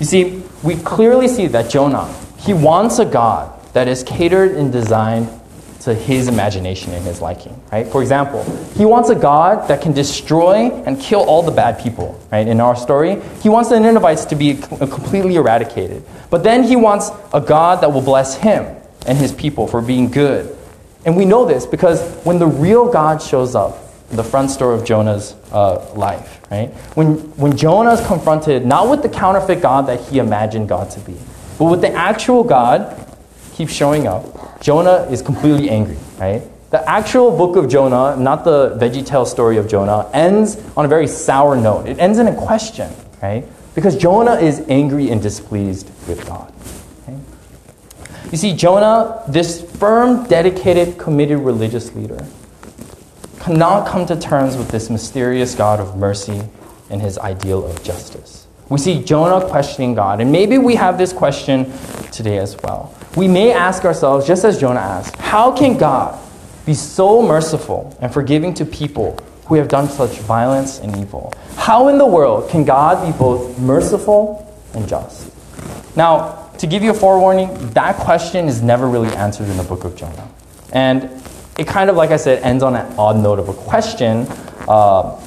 You 0.00 0.06
see, 0.06 0.42
we 0.62 0.76
clearly 0.76 1.28
see 1.28 1.46
that 1.48 1.70
Jonah, 1.70 2.12
he 2.38 2.52
wants 2.52 2.98
a 2.98 3.04
God 3.04 3.52
that 3.72 3.88
is 3.88 4.02
catered 4.04 4.52
and 4.52 4.72
designed 4.72 5.28
to 5.80 5.94
his 5.94 6.28
imagination 6.28 6.92
and 6.92 7.04
his 7.04 7.20
liking, 7.20 7.60
right? 7.70 7.86
For 7.86 8.02
example, 8.02 8.42
he 8.76 8.84
wants 8.84 9.10
a 9.10 9.14
God 9.14 9.68
that 9.68 9.80
can 9.80 9.92
destroy 9.92 10.70
and 10.70 11.00
kill 11.00 11.20
all 11.20 11.42
the 11.42 11.52
bad 11.52 11.80
people, 11.80 12.20
right? 12.32 12.46
In 12.46 12.60
our 12.60 12.74
story, 12.76 13.20
he 13.42 13.48
wants 13.48 13.70
the 13.70 13.78
Ninevites 13.78 14.24
to 14.26 14.36
be 14.36 14.54
completely 14.56 15.36
eradicated. 15.36 16.02
But 16.30 16.42
then 16.42 16.64
he 16.64 16.76
wants 16.76 17.10
a 17.32 17.40
God 17.40 17.80
that 17.82 17.92
will 17.92 18.02
bless 18.02 18.36
him 18.36 18.76
and 19.06 19.16
his 19.16 19.32
people 19.32 19.66
for 19.66 19.80
being 19.80 20.10
good. 20.10 20.56
And 21.06 21.16
we 21.16 21.24
know 21.24 21.46
this 21.46 21.64
because 21.64 22.02
when 22.24 22.38
the 22.38 22.46
real 22.46 22.90
God 22.90 23.22
shows 23.22 23.54
up, 23.54 23.87
the 24.10 24.24
front 24.24 24.50
store 24.50 24.72
of 24.72 24.84
Jonah's 24.84 25.34
uh, 25.52 25.92
life, 25.94 26.40
right? 26.50 26.68
When, 26.94 27.16
when 27.36 27.56
Jonah 27.56 27.92
is 27.92 28.06
confronted 28.06 28.64
not 28.64 28.88
with 28.88 29.02
the 29.02 29.08
counterfeit 29.08 29.60
God 29.60 29.86
that 29.86 30.00
he 30.00 30.18
imagined 30.18 30.68
God 30.68 30.90
to 30.92 31.00
be, 31.00 31.16
but 31.58 31.66
with 31.66 31.80
the 31.80 31.92
actual 31.92 32.42
God 32.42 33.06
keeps 33.52 33.72
showing 33.72 34.06
up, 34.06 34.60
Jonah 34.60 35.06
is 35.10 35.20
completely 35.20 35.68
angry, 35.68 35.98
right? 36.18 36.42
The 36.70 36.88
actual 36.88 37.36
book 37.36 37.56
of 37.56 37.68
Jonah, 37.68 38.16
not 38.16 38.44
the 38.44 38.76
VeggieTale 38.76 39.26
story 39.26 39.56
of 39.56 39.68
Jonah, 39.68 40.08
ends 40.12 40.62
on 40.76 40.84
a 40.84 40.88
very 40.88 41.06
sour 41.06 41.56
note. 41.56 41.86
It 41.86 41.98
ends 41.98 42.18
in 42.18 42.28
a 42.28 42.34
question, 42.34 42.90
right? 43.22 43.44
Because 43.74 43.96
Jonah 43.96 44.34
is 44.34 44.64
angry 44.68 45.10
and 45.10 45.22
displeased 45.22 45.88
with 46.06 46.26
God. 46.26 46.52
Okay? 47.02 47.18
You 48.30 48.38
see, 48.38 48.54
Jonah, 48.54 49.22
this 49.28 49.62
firm, 49.78 50.26
dedicated, 50.26 50.98
committed 50.98 51.38
religious 51.38 51.94
leader, 51.94 52.26
cannot 53.48 53.88
come 53.88 54.04
to 54.04 54.14
terms 54.14 54.58
with 54.58 54.68
this 54.68 54.90
mysterious 54.90 55.54
God 55.54 55.80
of 55.80 55.96
mercy 55.96 56.42
and 56.90 57.00
his 57.00 57.16
ideal 57.16 57.64
of 57.64 57.82
justice. 57.82 58.46
We 58.68 58.76
see 58.76 59.02
Jonah 59.02 59.48
questioning 59.48 59.94
God, 59.94 60.20
and 60.20 60.30
maybe 60.30 60.58
we 60.58 60.74
have 60.74 60.98
this 60.98 61.14
question 61.14 61.72
today 62.12 62.36
as 62.36 62.58
well. 62.62 62.94
We 63.16 63.26
may 63.26 63.52
ask 63.54 63.86
ourselves, 63.86 64.26
just 64.26 64.44
as 64.44 64.60
Jonah 64.60 64.80
asked, 64.80 65.16
how 65.16 65.56
can 65.56 65.78
God 65.78 66.20
be 66.66 66.74
so 66.74 67.22
merciful 67.22 67.96
and 68.02 68.12
forgiving 68.12 68.52
to 68.52 68.66
people 68.66 69.18
who 69.46 69.54
have 69.54 69.68
done 69.68 69.88
such 69.88 70.18
violence 70.18 70.80
and 70.80 70.94
evil? 70.98 71.32
How 71.56 71.88
in 71.88 71.96
the 71.96 72.04
world 72.04 72.50
can 72.50 72.66
God 72.66 73.10
be 73.10 73.18
both 73.18 73.58
merciful 73.58 74.44
and 74.74 74.86
just? 74.86 75.32
Now, 75.96 76.50
to 76.58 76.66
give 76.66 76.82
you 76.82 76.90
a 76.90 76.94
forewarning, 76.94 77.70
that 77.70 77.96
question 77.96 78.46
is 78.46 78.60
never 78.60 78.86
really 78.86 79.16
answered 79.16 79.48
in 79.48 79.56
the 79.56 79.64
book 79.64 79.84
of 79.84 79.96
Jonah. 79.96 80.28
And 80.70 81.10
it 81.58 81.66
kind 81.66 81.90
of, 81.90 81.96
like 81.96 82.10
I 82.10 82.16
said, 82.16 82.42
ends 82.42 82.62
on 82.62 82.76
an 82.76 82.86
odd 82.98 83.16
note 83.16 83.38
of 83.38 83.48
a 83.48 83.52
question. 83.52 84.26
Uh, 84.68 85.20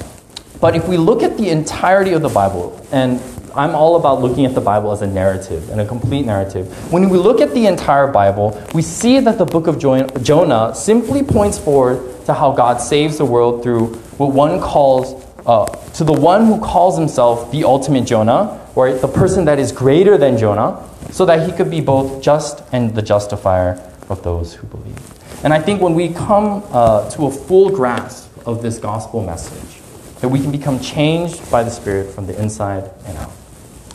but 0.60 0.74
if 0.74 0.88
we 0.88 0.96
look 0.96 1.22
at 1.22 1.36
the 1.36 1.50
entirety 1.50 2.12
of 2.12 2.22
the 2.22 2.28
Bible, 2.28 2.84
and 2.90 3.20
I'm 3.54 3.74
all 3.74 3.96
about 3.96 4.22
looking 4.22 4.46
at 4.46 4.54
the 4.54 4.60
Bible 4.60 4.92
as 4.92 5.02
a 5.02 5.06
narrative 5.06 5.68
and 5.68 5.80
a 5.80 5.86
complete 5.86 6.24
narrative. 6.24 6.90
When 6.90 7.10
we 7.10 7.18
look 7.18 7.42
at 7.42 7.52
the 7.52 7.66
entire 7.66 8.06
Bible, 8.06 8.58
we 8.72 8.80
see 8.80 9.20
that 9.20 9.36
the 9.36 9.44
book 9.44 9.66
of 9.66 9.78
Jonah 9.78 10.74
simply 10.74 11.22
points 11.22 11.58
forward 11.58 12.24
to 12.24 12.32
how 12.32 12.52
God 12.52 12.80
saves 12.80 13.18
the 13.18 13.26
world 13.26 13.62
through 13.62 13.94
what 14.16 14.32
one 14.32 14.58
calls 14.58 15.22
uh, 15.44 15.66
to 15.94 16.04
the 16.04 16.12
one 16.12 16.46
who 16.46 16.60
calls 16.60 16.96
himself 16.96 17.50
the 17.50 17.64
ultimate 17.64 18.06
Jonah, 18.06 18.64
or 18.74 18.92
the 18.94 19.08
person 19.08 19.44
that 19.44 19.58
is 19.58 19.72
greater 19.72 20.16
than 20.16 20.38
Jonah, 20.38 20.88
so 21.10 21.26
that 21.26 21.46
he 21.46 21.52
could 21.54 21.70
be 21.70 21.80
both 21.80 22.22
just 22.22 22.62
and 22.72 22.94
the 22.94 23.02
justifier 23.02 23.82
of 24.08 24.22
those 24.22 24.54
who 24.54 24.66
believe. 24.68 25.11
And 25.44 25.52
I 25.52 25.60
think 25.60 25.80
when 25.80 25.94
we 25.94 26.08
come 26.10 26.62
uh, 26.70 27.10
to 27.10 27.26
a 27.26 27.30
full 27.30 27.70
grasp 27.70 28.30
of 28.46 28.62
this 28.62 28.78
gospel 28.78 29.24
message, 29.24 29.80
that 30.20 30.28
we 30.28 30.38
can 30.38 30.52
become 30.52 30.78
changed 30.78 31.50
by 31.50 31.64
the 31.64 31.70
Spirit 31.70 32.14
from 32.14 32.26
the 32.26 32.40
inside 32.40 32.88
and 33.06 33.18
out, 33.18 33.32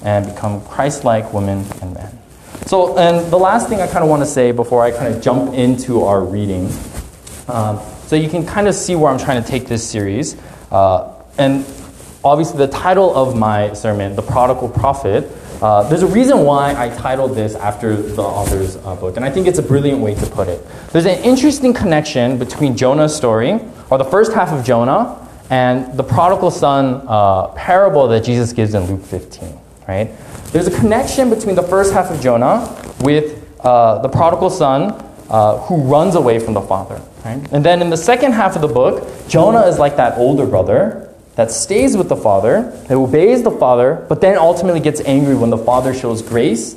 and 0.04 0.25
become 0.25 0.62
Christ 0.66 1.06
like 1.06 1.32
women 1.34 1.66
and 1.82 1.94
men. 1.94 2.20
So, 2.66 2.98
and 2.98 3.32
the 3.32 3.38
last 3.38 3.70
thing 3.70 3.80
I 3.80 3.88
kind 3.88 4.04
of 4.04 4.10
want 4.10 4.24
to 4.24 4.25
say 4.25 4.51
before 4.51 4.84
I 4.84 4.92
kind 4.92 5.13
of 5.13 5.22
jump 5.22 5.54
into 5.54 6.04
our 6.04 6.22
reading, 6.22 6.70
um, 7.48 7.80
so 8.08 8.18
you 8.18 8.30
can 8.30 8.46
kind 8.46 8.68
of 8.68 8.75
see 8.75 8.96
where 8.96 9.10
I'm 9.10 9.20
trying 9.20 9.42
to 9.42 9.50
take 9.50 9.68
this 9.68 9.89
series. 9.89 10.36
Uh, 10.70 11.13
and 11.38 11.66
obviously, 12.25 12.58
the 12.58 12.68
title 12.68 13.16
of 13.16 13.38
my 13.38 13.72
sermon, 13.72 14.18
The 14.18 14.22
Prodigal 14.22 14.68
Prophet, 14.68 15.32
uh, 15.62 15.88
there's 15.90 16.04
a 16.04 16.08
reason 16.08 16.44
why 16.44 16.76
I 16.76 16.96
titled 16.96 17.36
this 17.36 17.56
after 17.56 17.96
the 17.96 18.22
author's 18.22 18.76
uh, 18.78 18.96
book, 18.96 19.16
and 19.16 19.26
I 19.26 19.32
think 19.32 19.48
it's 19.48 19.58
a 19.58 19.64
brilliant 19.64 20.00
way 20.00 20.14
to 20.16 20.26
put 20.28 20.48
it. 20.48 20.66
There's 20.92 21.06
an 21.06 21.20
interesting 21.24 21.74
connection 21.74 22.38
between 22.38 22.78
Jonah's 22.78 23.16
story, 23.16 23.60
or 23.90 23.98
the 23.98 24.06
first 24.06 24.34
half 24.34 24.50
of 24.50 24.64
Jonah, 24.64 25.28
and 25.50 25.98
the 25.98 26.04
prodigal 26.04 26.52
son 26.52 27.04
uh, 27.08 27.48
parable 27.50 28.08
that 28.10 28.24
Jesus 28.24 28.54
gives 28.54 28.76
in 28.76 28.84
Luke 28.84 29.04
15, 29.04 29.58
right? 29.88 30.12
There's 30.52 30.68
a 30.68 30.80
connection 30.80 31.30
between 31.30 31.56
the 31.56 31.64
first 31.64 31.92
half 31.92 32.12
of 32.12 32.22
Jonah 32.22 32.76
with 33.02 33.44
uh, 33.62 34.00
the 34.00 34.10
prodigal 34.10 34.50
son 34.50 35.04
uh, 35.30 35.58
who 35.62 35.82
runs 35.84 36.16
away 36.16 36.40
from 36.40 36.54
the 36.54 36.62
father, 36.62 37.02
right? 37.26 37.42
And 37.52 37.66
then 37.66 37.82
in 37.82 37.90
the 37.90 37.98
second 37.98 38.34
half 38.34 38.56
of 38.56 38.62
the 38.62 38.68
book, 38.68 39.08
Jonah 39.28 39.66
is 39.68 39.80
like 39.80 39.98
that 39.98 40.18
older 40.18 40.46
brother 40.46 41.07
that 41.38 41.51
stays 41.51 41.96
with 41.96 42.10
the 42.10 42.15
father, 42.15 42.72
that 42.88 42.96
obeys 42.96 43.44
the 43.44 43.51
father, 43.51 44.03
but 44.10 44.22
then 44.22 44.38
ultimately 44.38 44.79
gets 44.79 45.01
angry 45.01 45.36
when 45.36 45.51
the 45.51 45.58
father 45.58 45.94
shows 45.94 46.22
grace 46.24 46.74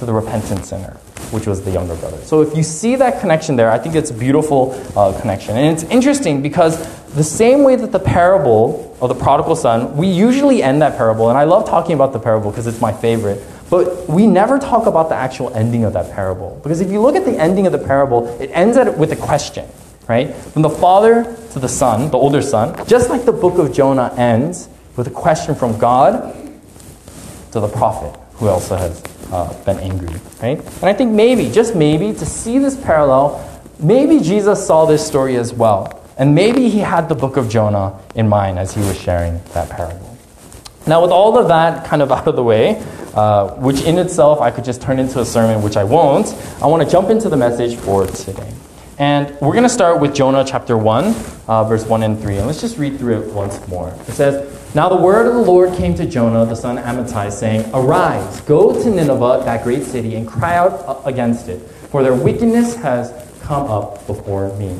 to 0.00 0.04
the 0.04 0.12
repentant 0.12 0.64
sinner, 0.66 0.96
which 1.30 1.46
was 1.46 1.62
the 1.62 1.70
younger 1.70 1.94
brother. 1.94 2.18
So 2.18 2.42
if 2.42 2.56
you 2.56 2.64
see 2.64 2.96
that 2.96 3.20
connection 3.20 3.54
there, 3.54 3.70
I 3.70 3.78
think 3.78 3.94
it's 3.94 4.10
a 4.10 4.14
beautiful 4.14 4.72
uh, 4.96 5.18
connection. 5.20 5.56
And 5.56 5.72
it's 5.72 5.84
interesting 5.84 6.42
because 6.42 6.76
the 7.14 7.22
same 7.22 7.62
way 7.62 7.76
that 7.76 7.92
the 7.92 8.00
parable 8.00 8.96
of 9.00 9.08
the 9.08 9.14
prodigal 9.14 9.54
son, 9.54 9.96
we 9.96 10.08
usually 10.08 10.64
end 10.64 10.82
that 10.82 10.96
parable, 10.96 11.28
and 11.28 11.38
I 11.38 11.44
love 11.44 11.64
talking 11.64 11.94
about 11.94 12.12
the 12.12 12.18
parable 12.18 12.50
because 12.50 12.66
it's 12.66 12.80
my 12.80 12.92
favorite. 12.92 13.40
But 13.70 14.08
we 14.08 14.26
never 14.26 14.58
talk 14.58 14.86
about 14.86 15.10
the 15.10 15.14
actual 15.14 15.54
ending 15.54 15.84
of 15.84 15.92
that 15.92 16.10
parable. 16.10 16.60
Because 16.62 16.80
if 16.80 16.90
you 16.90 17.00
look 17.00 17.14
at 17.14 17.24
the 17.24 17.38
ending 17.38 17.66
of 17.66 17.72
the 17.72 17.78
parable, 17.78 18.28
it 18.40 18.50
ends 18.52 18.76
with 18.98 19.12
a 19.12 19.16
question, 19.16 19.66
right? 20.08 20.34
From 20.34 20.62
the 20.62 20.70
father 20.70 21.24
to 21.52 21.58
the 21.58 21.68
son, 21.68 22.10
the 22.10 22.18
older 22.18 22.42
son, 22.42 22.86
just 22.86 23.10
like 23.10 23.24
the 23.24 23.32
book 23.32 23.58
of 23.58 23.72
Jonah 23.72 24.12
ends 24.16 24.68
with 24.96 25.06
a 25.06 25.10
question 25.10 25.54
from 25.54 25.78
God 25.78 26.34
to 27.52 27.60
the 27.60 27.68
prophet, 27.68 28.18
who 28.34 28.48
also 28.48 28.76
has 28.76 29.02
uh, 29.30 29.52
been 29.64 29.78
angry, 29.78 30.14
right? 30.42 30.58
And 30.58 30.84
I 30.84 30.92
think 30.92 31.12
maybe, 31.12 31.50
just 31.50 31.74
maybe, 31.74 32.12
to 32.12 32.26
see 32.26 32.58
this 32.58 32.76
parallel, 32.76 33.48
maybe 33.78 34.20
Jesus 34.20 34.66
saw 34.66 34.84
this 34.84 35.06
story 35.06 35.36
as 35.36 35.52
well. 35.52 36.00
And 36.18 36.34
maybe 36.34 36.68
he 36.68 36.78
had 36.78 37.08
the 37.08 37.14
book 37.14 37.36
of 37.36 37.48
Jonah 37.48 37.98
in 38.14 38.28
mind 38.28 38.58
as 38.58 38.74
he 38.74 38.80
was 38.80 39.00
sharing 39.00 39.40
that 39.54 39.70
parable. 39.70 40.16
Now, 40.86 41.00
with 41.02 41.10
all 41.10 41.38
of 41.38 41.48
that 41.48 41.86
kind 41.86 42.02
of 42.02 42.12
out 42.16 42.26
of 42.26 42.36
the 42.36 42.44
way, 42.44 42.82
uh, 43.14 43.54
which 43.56 43.82
in 43.82 43.98
itself 43.98 44.40
I 44.40 44.50
could 44.50 44.64
just 44.64 44.82
turn 44.82 44.98
into 44.98 45.20
a 45.20 45.24
sermon, 45.24 45.62
which 45.62 45.76
I 45.76 45.84
won't, 45.84 46.34
I 46.62 46.66
want 46.66 46.82
to 46.82 46.90
jump 46.90 47.10
into 47.10 47.28
the 47.28 47.36
message 47.36 47.76
for 47.76 48.06
today. 48.06 48.52
And 48.98 49.30
we're 49.40 49.52
going 49.52 49.62
to 49.62 49.70
start 49.70 50.00
with 50.00 50.14
Jonah 50.14 50.44
chapter 50.46 50.76
1, 50.76 51.14
uh, 51.48 51.64
verse 51.64 51.86
1 51.86 52.02
and 52.02 52.20
3. 52.20 52.36
And 52.36 52.46
let's 52.46 52.60
just 52.60 52.76
read 52.76 52.98
through 52.98 53.22
it 53.22 53.32
once 53.32 53.66
more. 53.66 53.88
It 54.06 54.12
says, 54.12 54.74
Now 54.74 54.90
the 54.90 54.96
word 54.96 55.26
of 55.26 55.34
the 55.34 55.40
Lord 55.40 55.74
came 55.74 55.94
to 55.94 56.04
Jonah, 56.04 56.44
the 56.44 56.54
son 56.54 56.76
of 56.76 56.84
Amittai, 56.84 57.32
saying, 57.32 57.70
Arise, 57.72 58.42
go 58.42 58.72
to 58.82 58.90
Nineveh, 58.90 59.42
that 59.44 59.64
great 59.64 59.84
city, 59.84 60.14
and 60.16 60.28
cry 60.28 60.56
out 60.56 61.00
against 61.06 61.48
it, 61.48 61.58
for 61.90 62.02
their 62.02 62.14
wickedness 62.14 62.74
has 62.76 63.12
come 63.40 63.70
up 63.70 64.06
before 64.06 64.54
me. 64.58 64.78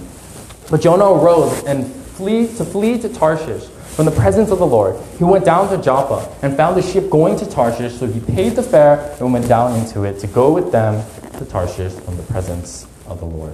But 0.71 0.83
Jonah 0.83 1.07
arose 1.07 1.65
and 1.65 1.87
flee 1.87 2.47
to 2.57 2.65
flee 2.65 2.99
to 2.99 3.09
Tarshish 3.09 3.65
from 3.97 4.05
the 4.05 4.11
presence 4.11 4.51
of 4.51 4.59
the 4.59 4.67
Lord. 4.67 4.97
He 5.19 5.25
went 5.25 5.45
down 5.47 5.71
to 5.71 5.83
Joppa 5.83 6.35
and 6.43 6.55
found 6.57 6.79
a 6.79 6.83
ship 6.83 7.09
going 7.09 7.39
to 7.39 7.51
Tarshish, 7.51 7.99
so 7.99 8.07
he 8.07 8.21
paid 8.21 8.57
the 8.57 8.63
fare 8.63 9.17
and 9.21 9.33
went 9.33 9.49
down 9.49 9.79
into 9.79 10.05
it 10.05 10.19
to 10.21 10.27
go 10.27 10.53
with 10.53 10.71
them 10.71 11.03
to 11.39 11.45
Tarshish 11.47 11.93
from 11.93 12.19
the 12.19 12.23
presence 12.25 12.87
of 13.07 13.21
the 13.21 13.27
Lord. 13.27 13.53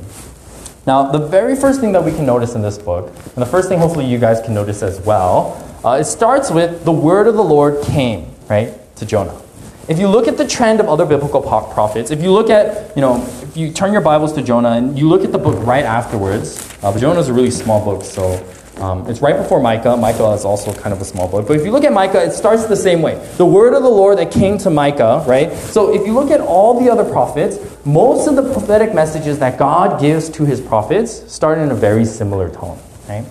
Now, 0.88 1.02
the 1.02 1.18
very 1.18 1.54
first 1.54 1.82
thing 1.82 1.92
that 1.92 2.02
we 2.02 2.12
can 2.12 2.24
notice 2.24 2.54
in 2.54 2.62
this 2.62 2.78
book, 2.78 3.08
and 3.08 3.36
the 3.36 3.44
first 3.44 3.68
thing 3.68 3.78
hopefully 3.78 4.06
you 4.06 4.16
guys 4.16 4.40
can 4.40 4.54
notice 4.54 4.82
as 4.82 4.98
well, 5.02 5.62
uh, 5.84 5.98
it 6.00 6.04
starts 6.04 6.50
with 6.50 6.86
the 6.86 6.92
word 6.92 7.26
of 7.26 7.34
the 7.34 7.44
Lord 7.44 7.84
came, 7.84 8.34
right, 8.48 8.72
to 8.96 9.04
Jonah. 9.04 9.38
If 9.86 9.98
you 9.98 10.08
look 10.08 10.26
at 10.28 10.38
the 10.38 10.46
trend 10.46 10.80
of 10.80 10.88
other 10.88 11.04
biblical 11.04 11.42
prophets, 11.42 12.10
if 12.10 12.22
you 12.22 12.32
look 12.32 12.48
at, 12.48 12.96
you 12.96 13.02
know, 13.02 13.22
if 13.42 13.54
you 13.54 13.70
turn 13.70 13.92
your 13.92 14.00
Bibles 14.00 14.32
to 14.32 14.42
Jonah 14.42 14.70
and 14.70 14.98
you 14.98 15.10
look 15.10 15.24
at 15.24 15.30
the 15.30 15.36
book 15.36 15.62
right 15.66 15.84
afterwards, 15.84 16.58
uh, 16.82 16.90
but 16.90 17.00
Jonah 17.00 17.20
is 17.20 17.28
a 17.28 17.34
really 17.34 17.50
small 17.50 17.84
book, 17.84 18.02
so 18.02 18.42
um, 18.80 19.08
it's 19.08 19.20
right 19.20 19.36
before 19.36 19.60
Micah. 19.60 19.96
Micah 19.96 20.30
is 20.32 20.44
also 20.44 20.72
kind 20.72 20.92
of 20.92 21.00
a 21.00 21.04
small 21.04 21.28
book. 21.28 21.46
But 21.46 21.56
if 21.56 21.64
you 21.64 21.72
look 21.72 21.84
at 21.84 21.92
Micah, 21.92 22.22
it 22.24 22.32
starts 22.32 22.66
the 22.66 22.76
same 22.76 23.02
way. 23.02 23.14
The 23.36 23.46
word 23.46 23.74
of 23.74 23.82
the 23.82 23.88
Lord 23.88 24.18
that 24.18 24.30
came 24.30 24.58
to 24.58 24.70
Micah, 24.70 25.24
right? 25.26 25.52
So 25.52 25.94
if 25.94 26.06
you 26.06 26.12
look 26.12 26.30
at 26.30 26.40
all 26.40 26.80
the 26.80 26.90
other 26.90 27.04
prophets, 27.10 27.58
most 27.84 28.28
of 28.28 28.36
the 28.36 28.52
prophetic 28.52 28.94
messages 28.94 29.38
that 29.38 29.58
God 29.58 30.00
gives 30.00 30.28
to 30.30 30.44
his 30.44 30.60
prophets 30.60 31.32
start 31.32 31.58
in 31.58 31.70
a 31.70 31.74
very 31.74 32.04
similar 32.04 32.50
tone, 32.50 32.78
right? 33.08 33.24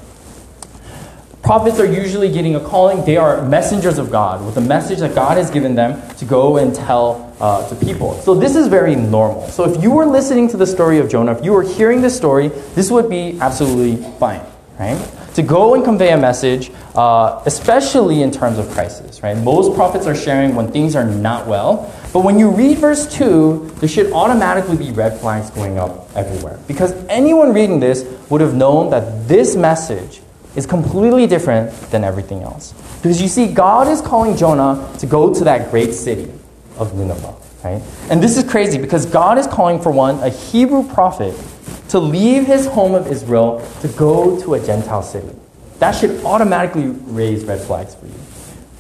Prophets 1.43 1.79
are 1.79 1.85
usually 1.85 2.29
getting 2.29 2.55
a 2.55 2.59
calling. 2.59 3.05
They 3.05 3.15
are 3.15 3.41
messengers 3.47 3.99
of 3.99 4.11
God 4.11 4.45
with 4.45 4.57
a 4.57 4.61
message 4.61 4.99
that 4.99 5.15
God 5.15 5.37
has 5.37 5.49
given 5.49 5.75
them 5.75 6.01
to 6.17 6.25
go 6.25 6.57
and 6.57 6.75
tell 6.75 7.33
uh, 7.39 7.65
to 7.69 7.75
people. 7.75 8.15
So 8.15 8.35
this 8.35 8.55
is 8.57 8.67
very 8.67 8.97
normal. 8.97 9.47
So 9.47 9.63
if 9.63 9.81
you 9.81 9.91
were 9.91 10.05
listening 10.05 10.49
to 10.49 10.57
the 10.57 10.67
story 10.67 10.97
of 10.99 11.07
Jonah, 11.07 11.31
if 11.31 11.45
you 11.45 11.53
were 11.53 11.63
hearing 11.63 12.01
this 12.01 12.17
story, 12.17 12.49
this 12.75 12.91
would 12.91 13.09
be 13.09 13.39
absolutely 13.39 13.95
fine, 14.19 14.41
right? 14.79 14.97
To 15.35 15.41
go 15.43 15.75
and 15.75 15.83
convey 15.83 16.11
a 16.11 16.17
message, 16.17 16.71
uh, 16.95 17.41
especially 17.45 18.21
in 18.21 18.31
terms 18.31 18.57
of 18.57 18.69
crisis, 18.71 19.21
right? 19.21 19.37
Most 19.37 19.75
prophets 19.75 20.05
are 20.07 20.15
sharing 20.15 20.55
when 20.55 20.71
things 20.71 20.95
are 20.95 21.05
not 21.05 21.47
well. 21.47 21.93
But 22.13 22.23
when 22.23 22.39
you 22.39 22.49
read 22.49 22.77
verse 22.79 23.11
2, 23.13 23.75
there 23.79 23.89
should 23.89 24.11
automatically 24.11 24.77
be 24.77 24.91
red 24.91 25.19
flags 25.19 25.49
going 25.51 25.77
up 25.77 26.09
everywhere. 26.15 26.59
Because 26.67 26.93
anyone 27.07 27.53
reading 27.53 27.79
this 27.79 28.03
would 28.29 28.41
have 28.41 28.55
known 28.55 28.89
that 28.89 29.27
this 29.27 29.55
message 29.55 30.21
is 30.55 30.65
completely 30.65 31.27
different 31.27 31.71
than 31.91 32.03
everything 32.03 32.41
else. 32.41 32.73
Because 33.01 33.21
you 33.21 33.27
see, 33.27 33.47
God 33.47 33.87
is 33.87 34.01
calling 34.01 34.35
Jonah 34.35 34.91
to 34.99 35.05
go 35.05 35.33
to 35.33 35.43
that 35.43 35.69
great 35.69 35.93
city 35.93 36.31
of 36.77 36.95
Nineveh, 36.95 37.35
right? 37.67 37.81
And 38.09 38.21
this 38.21 38.37
is 38.37 38.49
crazy 38.49 38.77
because 38.77 39.05
God 39.05 39.37
is 39.37 39.47
calling 39.47 39.81
for 39.81 39.91
one, 39.91 40.19
a 40.19 40.29
Hebrew 40.29 40.87
prophet, 40.87 41.35
to 41.89 41.99
leave 41.99 42.45
his 42.45 42.65
home 42.67 42.95
of 42.95 43.07
Israel 43.07 43.65
to 43.81 43.87
go 43.89 44.39
to 44.41 44.55
a 44.55 44.65
Gentile 44.65 45.03
city. 45.03 45.29
That 45.79 45.91
should 45.91 46.23
automatically 46.23 46.87
raise 46.87 47.45
red 47.45 47.61
flags 47.61 47.95
for 47.95 48.07
you. 48.07 48.13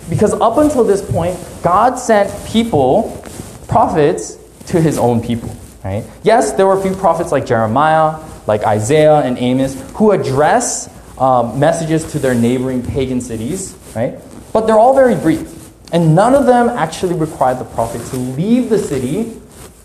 Because 0.09 0.33
up 0.33 0.57
until 0.57 0.83
this 0.83 1.01
point, 1.01 1.37
God 1.61 1.95
sent 1.95 2.31
people, 2.47 3.21
prophets, 3.67 4.37
to 4.67 4.81
his 4.81 4.97
own 4.97 5.21
people, 5.21 5.55
right? 5.83 6.03
Yes, 6.23 6.53
there 6.53 6.65
were 6.65 6.77
a 6.77 6.81
few 6.81 6.95
prophets 6.95 7.31
like 7.31 7.45
Jeremiah, 7.45 8.23
like 8.47 8.63
Isaiah 8.63 9.19
and 9.19 9.37
Amos, 9.37 9.79
who 9.95 10.11
address 10.11 10.89
um, 11.17 11.59
messages 11.59 12.09
to 12.11 12.19
their 12.19 12.35
neighboring 12.35 12.83
pagan 12.83 13.21
cities, 13.21 13.75
right? 13.95 14.15
But 14.53 14.67
they're 14.67 14.79
all 14.79 14.95
very 14.95 15.15
brief. 15.15 15.56
And 15.91 16.15
none 16.15 16.35
of 16.35 16.45
them 16.45 16.69
actually 16.69 17.15
required 17.15 17.59
the 17.59 17.65
prophet 17.65 18.05
to 18.07 18.17
leave 18.17 18.69
the 18.69 18.77
city 18.77 19.39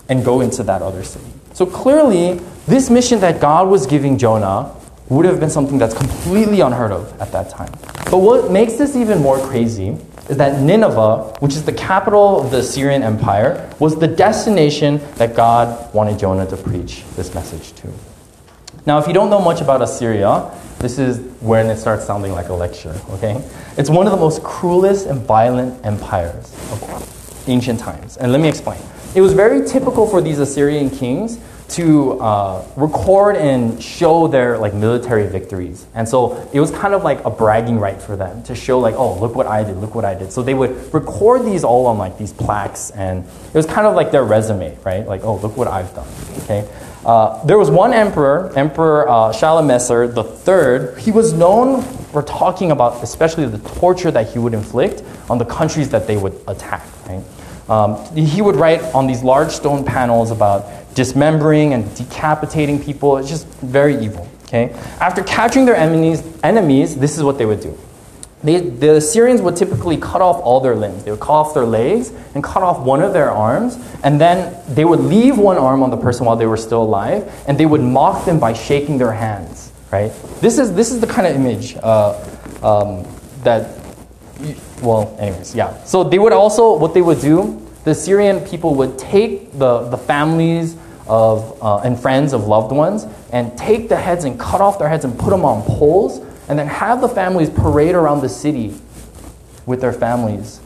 and 0.09 0.25
go 0.25 0.41
into 0.41 0.63
that 0.65 0.83
other 0.83 1.05
city. 1.05 1.27
So 1.55 1.65
clearly, 1.65 2.41
this 2.67 2.91
mission 2.91 3.21
that 3.21 3.41
God 3.41 3.69
was 3.69 3.87
giving 3.87 4.19
Jonah 4.19 4.75
would 5.09 5.25
have 5.25 5.39
been 5.39 5.51
something 5.51 5.79
that's 5.79 5.95
completely 5.95 6.61
unheard 6.61 6.91
of 6.91 7.21
at 7.21 7.31
that 7.33 7.51
time. 7.51 7.73
But 8.11 8.19
what 8.19 8.51
makes 8.51 8.75
this 8.75 8.97
even 8.97 9.21
more 9.21 9.39
crazy 9.47 9.97
is 10.29 10.37
that 10.39 10.61
Nineveh, 10.61 11.37
which 11.41 11.55
is 11.55 11.65
the 11.65 11.73
capital 11.73 12.41
of 12.41 12.51
the 12.51 12.59
Assyrian 12.59 13.03
Empire, 13.03 13.71
was 13.79 13.97
the 13.97 14.09
destination 14.09 15.01
that 15.17 15.35
God 15.35 15.93
wanted 15.93 16.19
Jonah 16.19 16.47
to 16.47 16.57
preach 16.57 17.05
this 17.17 17.35
message 17.35 17.73
to. 17.81 17.89
Now, 18.85 18.99
if 18.99 19.07
you 19.07 19.13
don't 19.13 19.31
know 19.31 19.41
much 19.41 19.61
about 19.61 19.81
Assyria, 19.81 20.51
this 20.81 20.99
is 20.99 21.21
when 21.41 21.67
it 21.71 21.77
starts 21.77 22.05
sounding 22.05 22.33
like 22.33 22.49
a 22.49 22.55
lecture, 22.55 23.01
okay? 23.11 23.41
It's 23.77 23.89
one 23.89 24.07
of 24.07 24.13
the 24.13 24.19
most 24.19 24.43
cruelest 24.43 25.07
and 25.07 25.21
violent 25.21 25.87
empires 25.87 26.53
of 26.73 27.45
ancient 27.47 27.79
times. 27.79 28.17
And 28.17 28.33
let 28.33 28.41
me 28.41 28.49
explain. 28.49 28.81
It 29.15 29.21
was 29.21 29.35
very 29.35 29.65
typical 29.69 30.09
for 30.09 30.21
these 30.21 30.41
Assyrian 30.41 30.91
kings 30.91 31.39
to 31.69 32.21
uh, 32.21 32.67
record 32.77 33.37
and 33.37 33.81
show 33.81 34.27
their 34.27 34.59
like 34.59 34.75
military 34.75 35.29
victories. 35.29 35.87
And 35.95 36.09
so 36.09 36.37
it 36.53 36.59
was 36.59 36.73
kind 36.73 36.93
of 36.93 37.05
like 37.05 37.25
a 37.25 37.31
bragging 37.31 37.79
right 37.79 38.01
for 38.03 38.17
them 38.17 38.43
to 38.45 38.55
show 38.55 38.81
like, 38.81 38.97
oh, 38.97 39.19
look 39.21 39.37
what 39.37 39.47
I 39.47 39.63
did, 39.63 39.77
look 39.77 39.95
what 39.95 40.05
I 40.05 40.15
did. 40.15 40.33
So 40.33 40.43
they 40.43 40.55
would 40.55 40.93
record 40.93 41.47
these 41.47 41.63
all 41.63 41.87
on 41.87 41.99
like 41.99 42.19
these 42.19 42.33
plaques 42.33 42.91
and 42.91 43.25
it 43.25 43.55
was 43.55 43.67
kind 43.67 43.87
of 43.87 43.95
like 43.95 44.11
their 44.11 44.25
resume, 44.25 44.77
right? 44.85 45.07
Like, 45.07 45.23
oh, 45.23 45.37
look 45.37 45.57
what 45.57 45.69
I've 45.69 45.95
done, 45.95 46.09
okay? 46.43 46.69
Uh, 47.05 47.45
there 47.45 47.59
was 47.59 47.71
one 47.71 47.93
emperor, 47.93 48.53
Emperor 48.55 49.09
uh, 49.09 49.33
Shalmaneser 49.33 50.05
III. 50.05 51.01
He 51.01 51.11
was 51.11 51.33
known 51.33 51.85
we're 52.13 52.23
talking 52.23 52.71
about 52.71 53.03
especially 53.03 53.47
the 53.47 53.59
torture 53.71 54.11
that 54.11 54.31
he 54.31 54.39
would 54.39 54.55
inflict 54.55 55.03
on 55.31 55.39
the 55.39 55.45
countries 55.45 55.89
that 55.91 56.07
they 56.07 56.17
would 56.17 56.39
attack. 56.47 56.87
Right? 57.07 57.25
Um, 57.69 58.15
he 58.15 58.43
would 58.43 58.57
write 58.57 58.83
on 58.95 59.07
these 59.07 59.23
large 59.23 59.51
stone 59.51 59.85
panels 59.85 60.31
about 60.31 60.95
dismembering 60.95 61.73
and 61.73 61.95
decapitating 61.97 62.83
people. 62.83 63.17
It's 63.17 63.29
just 63.29 63.47
very 63.61 63.97
evil. 64.05 64.29
Okay? 64.45 64.73
After 65.01 65.23
capturing 65.23 65.65
their 65.65 65.77
enemies, 65.77 66.23
enemies, 66.43 66.97
this 66.97 67.17
is 67.17 67.23
what 67.23 67.39
they 67.39 67.47
would 67.47 67.61
do. 67.61 67.77
They, 68.45 68.59
the 68.59 68.97
Assyrians 68.97 69.41
would 69.41 69.57
typically 69.57 69.97
cut 69.97 70.21
off 70.21 70.41
all 70.43 70.61
their 70.61 70.75
limbs. 70.75 71.05
They 71.05 71.13
would 71.13 71.21
cut 71.21 71.33
off 71.33 71.55
their 71.55 71.65
legs 71.65 72.13
and 72.35 72.43
cut 72.43 72.63
off 72.63 72.81
one 72.81 73.01
of 73.01 73.13
their 73.13 73.31
arms, 73.31 73.79
and 74.03 74.21
then 74.21 74.57
they 74.69 74.85
would 74.85 75.01
leave 75.01 75.39
one 75.39 75.57
arm 75.57 75.83
on 75.83 75.91
the 75.91 75.97
person 75.97 76.27
while 76.27 76.37
they 76.37 76.47
were 76.47 76.57
still 76.57 76.83
alive, 76.83 77.33
and 77.47 77.59
they 77.59 77.67
would 77.67 77.81
mock 77.81 78.25
them 78.25 78.41
by 78.41 78.53
shaking 78.53 78.99
their 78.99 79.13
hands. 79.13 79.73
Right? 79.93 80.11
This 80.41 80.59
is 80.59 80.75
this 80.75 80.91
is 80.91 81.01
the 81.01 81.07
kind 81.07 81.27
of 81.27 81.37
image 81.37 81.77
uh, 81.77 82.19
um, 82.63 83.07
that. 83.45 83.79
Well, 84.83 85.15
anyways, 85.21 85.55
yeah. 85.55 85.85
So 85.85 86.03
they 86.03 86.19
would 86.19 86.33
also 86.33 86.77
what 86.77 86.95
they 86.95 87.03
would 87.03 87.21
do. 87.21 87.61
The 87.85 87.93
Assyrian 87.93 88.41
people 88.41 88.75
would 88.75 88.99
take 88.99 89.53
the 89.57 89.89
the 89.89 89.99
families 89.99 90.77
of 91.07 91.63
uh, 91.63 91.79
and 91.79 92.01
friends 92.01 92.33
of 92.33 92.47
loved 92.47 92.73
ones 92.73 93.07
and 93.33 93.57
take 93.57 93.89
the 93.89 93.97
heads 93.97 94.25
and 94.25 94.39
cut 94.41 94.61
off 94.61 94.79
their 94.79 94.89
heads 94.89 95.05
and 95.05 95.17
put 95.19 95.31
them 95.31 95.45
on 95.45 95.63
poles 95.63 96.21
and 96.53 96.59
then 96.59 96.67
have 96.67 97.01
the 97.01 97.09
families 97.09 97.49
parade 97.49 97.95
around 97.95 98.21
the 98.21 98.29
city 98.29 98.75
with 99.65 99.81
their 99.81 99.91
families, 99.95 100.61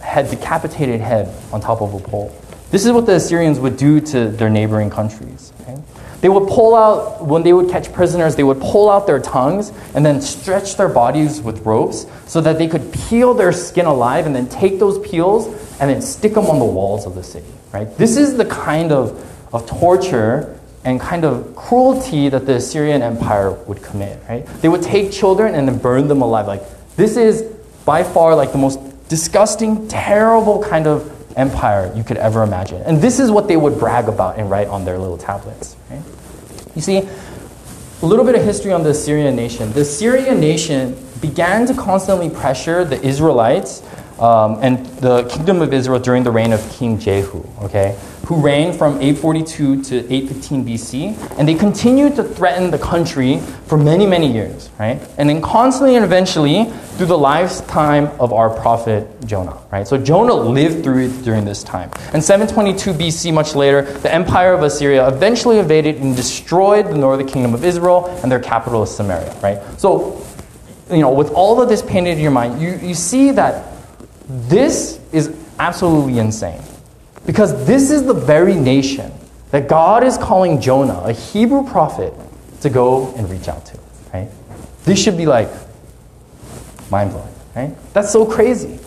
head 0.00 0.28
decapitated 0.28 1.00
head 1.00 1.32
on 1.52 1.60
top 1.60 1.80
of 1.80 1.94
a 1.94 2.00
pole. 2.00 2.34
This 2.72 2.84
is 2.84 2.90
what 2.90 3.06
the 3.06 3.14
Assyrians 3.14 3.60
would 3.60 3.76
do 3.76 4.00
to 4.00 4.28
their 4.28 4.50
neighboring 4.50 4.90
countries. 4.90 5.52
Okay? 5.60 5.80
They 6.20 6.28
would 6.28 6.48
pull 6.48 6.74
out, 6.74 7.24
when 7.24 7.44
they 7.44 7.52
would 7.52 7.70
catch 7.70 7.92
prisoners, 7.92 8.34
they 8.34 8.42
would 8.42 8.60
pull 8.60 8.90
out 8.90 9.06
their 9.06 9.20
tongues 9.20 9.70
and 9.94 10.04
then 10.04 10.20
stretch 10.20 10.76
their 10.76 10.88
bodies 10.88 11.40
with 11.40 11.64
ropes 11.64 12.06
so 12.26 12.40
that 12.40 12.58
they 12.58 12.66
could 12.66 12.92
peel 12.92 13.32
their 13.32 13.52
skin 13.52 13.86
alive 13.86 14.26
and 14.26 14.34
then 14.34 14.48
take 14.48 14.80
those 14.80 14.98
peels 14.98 15.46
and 15.78 15.88
then 15.88 16.02
stick 16.02 16.34
them 16.34 16.46
on 16.46 16.58
the 16.58 16.64
walls 16.64 17.06
of 17.06 17.14
the 17.14 17.22
city. 17.22 17.46
Right? 17.70 17.86
This 17.96 18.16
is 18.16 18.36
the 18.36 18.46
kind 18.46 18.90
of, 18.90 19.54
of 19.54 19.64
torture 19.68 20.59
and 20.84 21.00
kind 21.00 21.24
of 21.24 21.54
cruelty 21.54 22.28
that 22.28 22.46
the 22.46 22.54
Assyrian 22.54 23.02
Empire 23.02 23.52
would 23.52 23.82
commit, 23.82 24.22
right? 24.28 24.46
They 24.62 24.68
would 24.68 24.82
take 24.82 25.12
children 25.12 25.54
and 25.54 25.68
then 25.68 25.78
burn 25.78 26.08
them 26.08 26.22
alive. 26.22 26.46
Like 26.46 26.62
this 26.96 27.16
is 27.16 27.42
by 27.84 28.02
far 28.02 28.34
like 28.34 28.52
the 28.52 28.58
most 28.58 28.78
disgusting, 29.08 29.88
terrible 29.88 30.62
kind 30.62 30.86
of 30.86 31.16
empire 31.36 31.92
you 31.94 32.04
could 32.04 32.16
ever 32.16 32.42
imagine. 32.42 32.82
And 32.82 33.00
this 33.00 33.20
is 33.20 33.30
what 33.30 33.48
they 33.48 33.56
would 33.56 33.78
brag 33.78 34.08
about 34.08 34.38
and 34.38 34.50
write 34.50 34.68
on 34.68 34.84
their 34.84 34.98
little 34.98 35.18
tablets, 35.18 35.76
right? 35.90 36.02
You 36.74 36.82
see, 36.82 37.08
a 38.02 38.06
little 38.06 38.24
bit 38.24 38.34
of 38.34 38.42
history 38.42 38.72
on 38.72 38.82
the 38.82 38.90
Assyrian 38.90 39.36
nation. 39.36 39.72
The 39.72 39.82
Assyrian 39.82 40.40
nation 40.40 40.96
began 41.20 41.66
to 41.66 41.74
constantly 41.74 42.30
pressure 42.30 42.84
the 42.84 43.00
Israelites 43.02 43.82
um, 44.20 44.58
and 44.60 44.86
the 44.98 45.24
kingdom 45.24 45.62
of 45.62 45.72
Israel 45.72 45.98
during 45.98 46.22
the 46.22 46.30
reign 46.30 46.52
of 46.52 46.60
King 46.72 46.98
Jehu, 46.98 47.42
okay, 47.62 47.98
who 48.26 48.40
reigned 48.40 48.76
from 48.76 49.00
842 49.00 49.82
to 49.82 49.96
815 50.12 50.64
BC, 50.64 51.38
and 51.38 51.48
they 51.48 51.54
continued 51.54 52.14
to 52.16 52.22
threaten 52.22 52.70
the 52.70 52.78
country 52.78 53.40
for 53.66 53.76
many, 53.76 54.06
many 54.06 54.30
years, 54.30 54.70
right? 54.78 55.00
And 55.18 55.28
then 55.28 55.40
constantly 55.40 55.96
and 55.96 56.04
eventually 56.04 56.66
through 56.96 57.06
the 57.06 57.18
lifetime 57.18 58.06
of 58.20 58.32
our 58.32 58.50
prophet 58.50 59.08
Jonah, 59.26 59.58
right? 59.72 59.88
So 59.88 59.96
Jonah 59.96 60.34
lived 60.34 60.84
through 60.84 61.06
it 61.06 61.24
during 61.24 61.44
this 61.44 61.64
time. 61.64 61.90
And 62.12 62.22
722 62.22 62.92
BC, 62.92 63.32
much 63.32 63.54
later, 63.54 63.82
the 63.82 64.12
empire 64.12 64.52
of 64.52 64.62
Assyria 64.62 65.08
eventually 65.08 65.58
invaded 65.58 65.96
and 65.96 66.14
destroyed 66.14 66.86
the 66.86 66.98
northern 66.98 67.26
kingdom 67.26 67.54
of 67.54 67.64
Israel 67.64 68.06
and 68.22 68.30
their 68.30 68.38
capital 68.38 68.82
is 68.82 68.94
Samaria, 68.94 69.34
right? 69.42 69.60
So, 69.80 70.24
you 70.90 70.98
know, 70.98 71.10
with 71.10 71.30
all 71.30 71.60
of 71.60 71.68
this 71.68 71.82
painted 71.82 72.12
in 72.12 72.20
your 72.20 72.30
mind, 72.30 72.60
you, 72.60 72.74
you 72.76 72.94
see 72.94 73.30
that 73.32 73.69
this 74.48 75.00
is 75.12 75.34
absolutely 75.58 76.18
insane. 76.18 76.62
Because 77.26 77.66
this 77.66 77.90
is 77.90 78.04
the 78.04 78.14
very 78.14 78.54
nation 78.54 79.12
that 79.50 79.68
God 79.68 80.04
is 80.04 80.16
calling 80.16 80.60
Jonah, 80.60 81.00
a 81.04 81.12
Hebrew 81.12 81.66
prophet, 81.66 82.14
to 82.60 82.70
go 82.70 83.12
and 83.14 83.28
reach 83.30 83.48
out 83.48 83.66
to. 83.66 83.78
Right? 84.12 84.28
This 84.84 85.02
should 85.02 85.16
be 85.16 85.26
like 85.26 85.48
mind 86.90 87.10
blowing. 87.10 87.34
Right? 87.54 87.92
That's 87.92 88.10
so 88.10 88.24
crazy. 88.24 88.78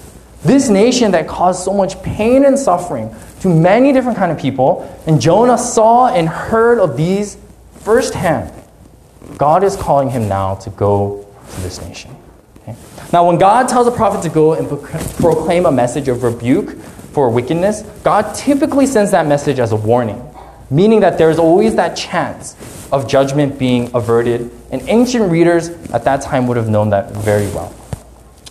This 0.43 0.69
nation 0.69 1.11
that 1.11 1.27
caused 1.27 1.63
so 1.63 1.73
much 1.73 2.01
pain 2.03 2.45
and 2.45 2.57
suffering 2.57 3.13
to 3.41 3.49
many 3.49 3.93
different 3.93 4.17
kind 4.17 4.31
of 4.31 4.37
people, 4.37 4.89
and 5.07 5.19
Jonah 5.19 5.57
saw 5.57 6.07
and 6.07 6.27
heard 6.27 6.79
of 6.79 6.97
these 6.97 7.37
firsthand. 7.79 8.51
God 9.37 9.63
is 9.63 9.75
calling 9.75 10.09
him 10.09 10.27
now 10.27 10.55
to 10.55 10.69
go 10.71 11.25
to 11.49 11.61
this 11.61 11.81
nation. 11.81 12.15
Now, 13.13 13.27
when 13.27 13.37
God 13.37 13.69
tells 13.69 13.85
a 13.85 13.91
prophet 13.91 14.23
to 14.23 14.29
go 14.29 14.53
and 14.53 14.67
proclaim 14.67 15.67
a 15.67 15.71
message 15.71 16.07
of 16.07 16.23
rebuke 16.23 16.71
for 17.13 17.29
wickedness, 17.29 17.83
God 18.03 18.33
typically 18.33 18.87
sends 18.87 19.11
that 19.11 19.27
message 19.27 19.59
as 19.59 19.71
a 19.71 19.75
warning, 19.75 20.19
meaning 20.71 21.01
that 21.01 21.19
there's 21.19 21.37
always 21.37 21.75
that 21.75 21.95
chance 21.95 22.55
of 22.91 23.07
judgment 23.07 23.59
being 23.59 23.91
averted, 23.93 24.49
and 24.71 24.81
ancient 24.89 25.31
readers 25.31 25.69
at 25.91 26.05
that 26.05 26.23
time 26.23 26.47
would 26.47 26.57
have 26.57 26.69
known 26.69 26.89
that 26.89 27.11
very 27.11 27.45
well. 27.49 27.71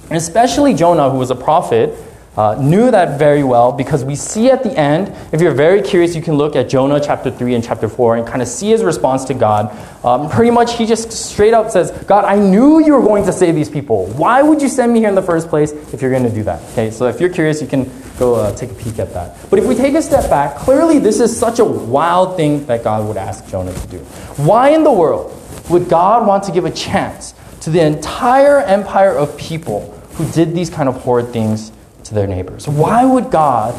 And 0.04 0.16
especially 0.16 0.74
Jonah, 0.74 1.10
who 1.10 1.18
was 1.18 1.32
a 1.32 1.34
prophet, 1.34 1.98
uh, 2.36 2.54
knew 2.54 2.90
that 2.90 3.18
very 3.18 3.44
well 3.44 3.72
because 3.72 4.04
we 4.04 4.16
see 4.16 4.50
at 4.50 4.62
the 4.62 4.76
end, 4.78 5.14
if 5.32 5.40
you're 5.40 5.54
very 5.54 5.82
curious, 5.82 6.16
you 6.16 6.22
can 6.22 6.34
look 6.34 6.56
at 6.56 6.68
Jonah 6.68 6.98
chapter 6.98 7.30
3 7.30 7.54
and 7.54 7.62
chapter 7.62 7.88
4 7.88 8.16
and 8.16 8.26
kind 8.26 8.40
of 8.40 8.48
see 8.48 8.70
his 8.70 8.82
response 8.82 9.24
to 9.26 9.34
God. 9.34 9.70
Um, 10.02 10.30
pretty 10.30 10.50
much, 10.50 10.78
he 10.78 10.86
just 10.86 11.12
straight 11.12 11.52
up 11.52 11.70
says, 11.70 11.90
God, 12.04 12.24
I 12.24 12.38
knew 12.38 12.82
you 12.82 12.94
were 12.94 13.02
going 13.02 13.26
to 13.26 13.32
save 13.32 13.54
these 13.54 13.68
people. 13.68 14.06
Why 14.12 14.42
would 14.42 14.62
you 14.62 14.68
send 14.68 14.94
me 14.94 15.00
here 15.00 15.10
in 15.10 15.14
the 15.14 15.22
first 15.22 15.48
place 15.48 15.72
if 15.72 16.00
you're 16.00 16.10
going 16.10 16.22
to 16.22 16.34
do 16.34 16.42
that? 16.44 16.62
Okay, 16.72 16.90
so 16.90 17.06
if 17.06 17.20
you're 17.20 17.28
curious, 17.28 17.60
you 17.60 17.68
can 17.68 17.90
go 18.18 18.36
uh, 18.36 18.54
take 18.56 18.70
a 18.70 18.74
peek 18.74 18.98
at 18.98 19.12
that. 19.12 19.36
But 19.50 19.58
if 19.58 19.66
we 19.66 19.74
take 19.74 19.94
a 19.94 20.02
step 20.02 20.30
back, 20.30 20.56
clearly 20.56 20.98
this 20.98 21.20
is 21.20 21.38
such 21.38 21.58
a 21.58 21.64
wild 21.64 22.36
thing 22.36 22.64
that 22.64 22.82
God 22.82 23.06
would 23.06 23.18
ask 23.18 23.46
Jonah 23.48 23.74
to 23.74 23.86
do. 23.88 23.98
Why 24.38 24.70
in 24.70 24.84
the 24.84 24.92
world 24.92 25.38
would 25.68 25.88
God 25.90 26.26
want 26.26 26.44
to 26.44 26.52
give 26.52 26.64
a 26.64 26.70
chance 26.70 27.34
to 27.60 27.68
the 27.70 27.80
entire 27.80 28.60
empire 28.60 29.14
of 29.14 29.36
people 29.36 29.90
who 30.14 30.30
did 30.32 30.54
these 30.54 30.70
kind 30.70 30.88
of 30.88 30.96
horrid 31.02 31.28
things? 31.28 31.72
Their 32.14 32.26
neighbors. 32.26 32.68
Why 32.68 33.04
would 33.04 33.30
God 33.30 33.74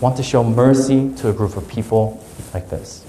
want 0.00 0.16
to 0.16 0.22
show 0.22 0.44
mercy 0.44 1.12
to 1.16 1.30
a 1.30 1.32
group 1.32 1.56
of 1.56 1.66
people 1.68 2.22
like 2.52 2.68
this? 2.68 3.04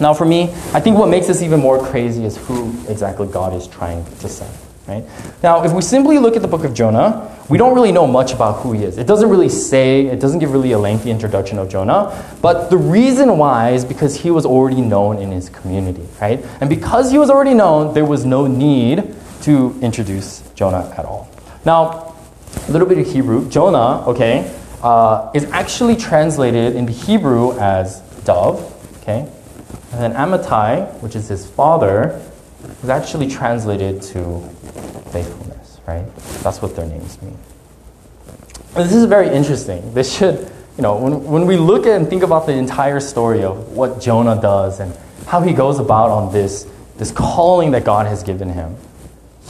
Now, 0.00 0.14
for 0.14 0.24
me, 0.24 0.44
I 0.72 0.80
think 0.80 0.96
what 0.96 1.08
makes 1.08 1.26
this 1.26 1.42
even 1.42 1.60
more 1.60 1.84
crazy 1.84 2.24
is 2.24 2.36
who 2.38 2.70
exactly 2.88 3.26
God 3.26 3.52
is 3.52 3.66
trying 3.66 4.04
to 4.04 4.28
send. 4.28 4.50
Right? 4.88 5.04
Now, 5.42 5.62
if 5.62 5.72
we 5.72 5.82
simply 5.82 6.18
look 6.18 6.34
at 6.36 6.42
the 6.42 6.48
book 6.48 6.64
of 6.64 6.74
Jonah, 6.74 7.36
we 7.48 7.58
don't 7.58 7.74
really 7.74 7.92
know 7.92 8.06
much 8.06 8.32
about 8.32 8.62
who 8.62 8.72
he 8.72 8.82
is. 8.82 8.96
It 8.96 9.06
doesn't 9.06 9.28
really 9.28 9.48
say, 9.48 10.06
it 10.06 10.20
doesn't 10.20 10.38
give 10.38 10.52
really 10.52 10.72
a 10.72 10.78
lengthy 10.78 11.10
introduction 11.10 11.58
of 11.58 11.68
Jonah. 11.68 12.24
But 12.40 12.70
the 12.70 12.76
reason 12.76 13.38
why 13.38 13.70
is 13.70 13.84
because 13.84 14.16
he 14.16 14.30
was 14.30 14.46
already 14.46 14.80
known 14.80 15.18
in 15.18 15.30
his 15.30 15.48
community, 15.48 16.06
right? 16.20 16.44
And 16.60 16.70
because 16.70 17.10
he 17.10 17.18
was 17.18 17.30
already 17.30 17.54
known, 17.54 17.92
there 17.92 18.04
was 18.04 18.24
no 18.24 18.46
need 18.46 19.14
to 19.42 19.78
introduce 19.82 20.42
Jonah 20.54 20.92
at 20.96 21.04
all. 21.04 21.28
Now, 21.64 22.09
a 22.68 22.72
little 22.72 22.86
bit 22.86 22.98
of 22.98 23.06
Hebrew. 23.06 23.48
Jonah, 23.48 24.04
okay, 24.08 24.54
uh, 24.82 25.30
is 25.34 25.44
actually 25.44 25.96
translated 25.96 26.76
in 26.76 26.86
Hebrew 26.88 27.58
as 27.58 28.00
dove, 28.24 28.60
okay? 29.02 29.28
And 29.92 30.00
then 30.00 30.12
Amittai, 30.14 31.00
which 31.00 31.16
is 31.16 31.28
his 31.28 31.48
father, 31.48 32.20
is 32.82 32.88
actually 32.88 33.28
translated 33.28 34.02
to 34.02 34.40
faithfulness, 35.10 35.80
right? 35.86 36.04
That's 36.42 36.62
what 36.62 36.76
their 36.76 36.86
names 36.86 37.20
mean. 37.20 37.36
And 38.76 38.84
this 38.84 38.94
is 38.94 39.04
very 39.06 39.28
interesting. 39.28 39.92
This 39.94 40.16
should, 40.16 40.50
you 40.76 40.82
know, 40.82 40.96
when, 40.96 41.24
when 41.24 41.46
we 41.46 41.56
look 41.56 41.86
at 41.86 41.96
and 41.96 42.08
think 42.08 42.22
about 42.22 42.46
the 42.46 42.52
entire 42.52 43.00
story 43.00 43.42
of 43.42 43.72
what 43.72 44.00
Jonah 44.00 44.40
does 44.40 44.78
and 44.78 44.96
how 45.26 45.40
he 45.40 45.52
goes 45.52 45.78
about 45.78 46.10
on 46.10 46.32
this, 46.32 46.66
this 46.96 47.10
calling 47.10 47.72
that 47.72 47.84
God 47.84 48.06
has 48.06 48.22
given 48.22 48.48
him, 48.48 48.76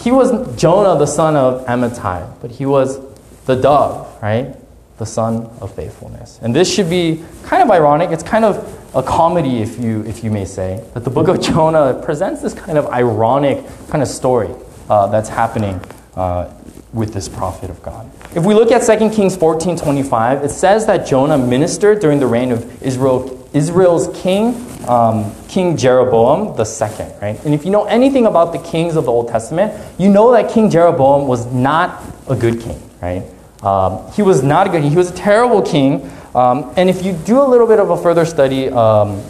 he 0.02 0.10
was 0.10 0.30
Jonah, 0.60 0.98
the 0.98 1.06
son 1.06 1.36
of 1.36 1.64
Amittai, 1.66 2.40
but 2.40 2.50
he 2.50 2.66
was 2.66 2.98
the 3.44 3.54
dove, 3.54 4.22
right? 4.22 4.56
The 4.98 5.06
son 5.06 5.46
of 5.60 5.74
faithfulness. 5.74 6.38
And 6.42 6.54
this 6.54 6.72
should 6.72 6.88
be 6.88 7.22
kind 7.42 7.62
of 7.62 7.70
ironic. 7.70 8.10
It's 8.10 8.22
kind 8.22 8.44
of 8.44 8.76
a 8.94 9.02
comedy, 9.02 9.60
if 9.60 9.78
you, 9.78 10.02
if 10.04 10.24
you 10.24 10.30
may 10.30 10.44
say, 10.44 10.84
that 10.94 11.04
the 11.04 11.10
book 11.10 11.28
of 11.28 11.40
Jonah 11.40 12.00
presents 12.02 12.42
this 12.42 12.54
kind 12.54 12.78
of 12.78 12.86
ironic 12.86 13.64
kind 13.88 14.02
of 14.02 14.08
story 14.08 14.50
uh, 14.88 15.06
that's 15.08 15.28
happening 15.28 15.80
uh, 16.16 16.52
with 16.92 17.14
this 17.14 17.28
prophet 17.28 17.70
of 17.70 17.82
God. 17.82 18.10
If 18.34 18.44
we 18.44 18.54
look 18.54 18.72
at 18.72 18.98
2 18.98 19.10
Kings 19.10 19.36
14 19.36 19.76
25, 19.76 20.44
it 20.44 20.50
says 20.50 20.86
that 20.86 21.06
Jonah 21.06 21.38
ministered 21.38 22.00
during 22.00 22.18
the 22.18 22.26
reign 22.26 22.52
of 22.52 22.82
Israel, 22.82 23.39
Israel's 23.52 24.08
king, 24.22 24.54
um, 24.88 25.32
King 25.48 25.76
Jeroboam 25.76 26.64
second, 26.64 27.12
right? 27.20 27.42
And 27.44 27.52
if 27.52 27.64
you 27.64 27.70
know 27.70 27.84
anything 27.84 28.26
about 28.26 28.52
the 28.52 28.58
kings 28.58 28.96
of 28.96 29.04
the 29.04 29.10
Old 29.10 29.28
Testament, 29.28 29.72
you 29.98 30.08
know 30.08 30.32
that 30.32 30.50
King 30.50 30.70
Jeroboam 30.70 31.26
was 31.26 31.46
not 31.46 32.02
a 32.28 32.36
good 32.36 32.60
king, 32.60 32.80
right? 33.02 33.24
Um, 33.62 34.10
he 34.12 34.22
was 34.22 34.42
not 34.42 34.66
a 34.66 34.70
good 34.70 34.82
king. 34.82 34.90
He 34.90 34.96
was 34.96 35.10
a 35.10 35.14
terrible 35.14 35.62
king. 35.62 36.10
Um, 36.34 36.72
and 36.76 36.88
if 36.88 37.04
you 37.04 37.12
do 37.12 37.40
a 37.40 37.48
little 37.48 37.66
bit 37.66 37.80
of 37.80 37.90
a 37.90 37.96
further 37.96 38.24
study 38.24 38.68
um, 38.68 39.22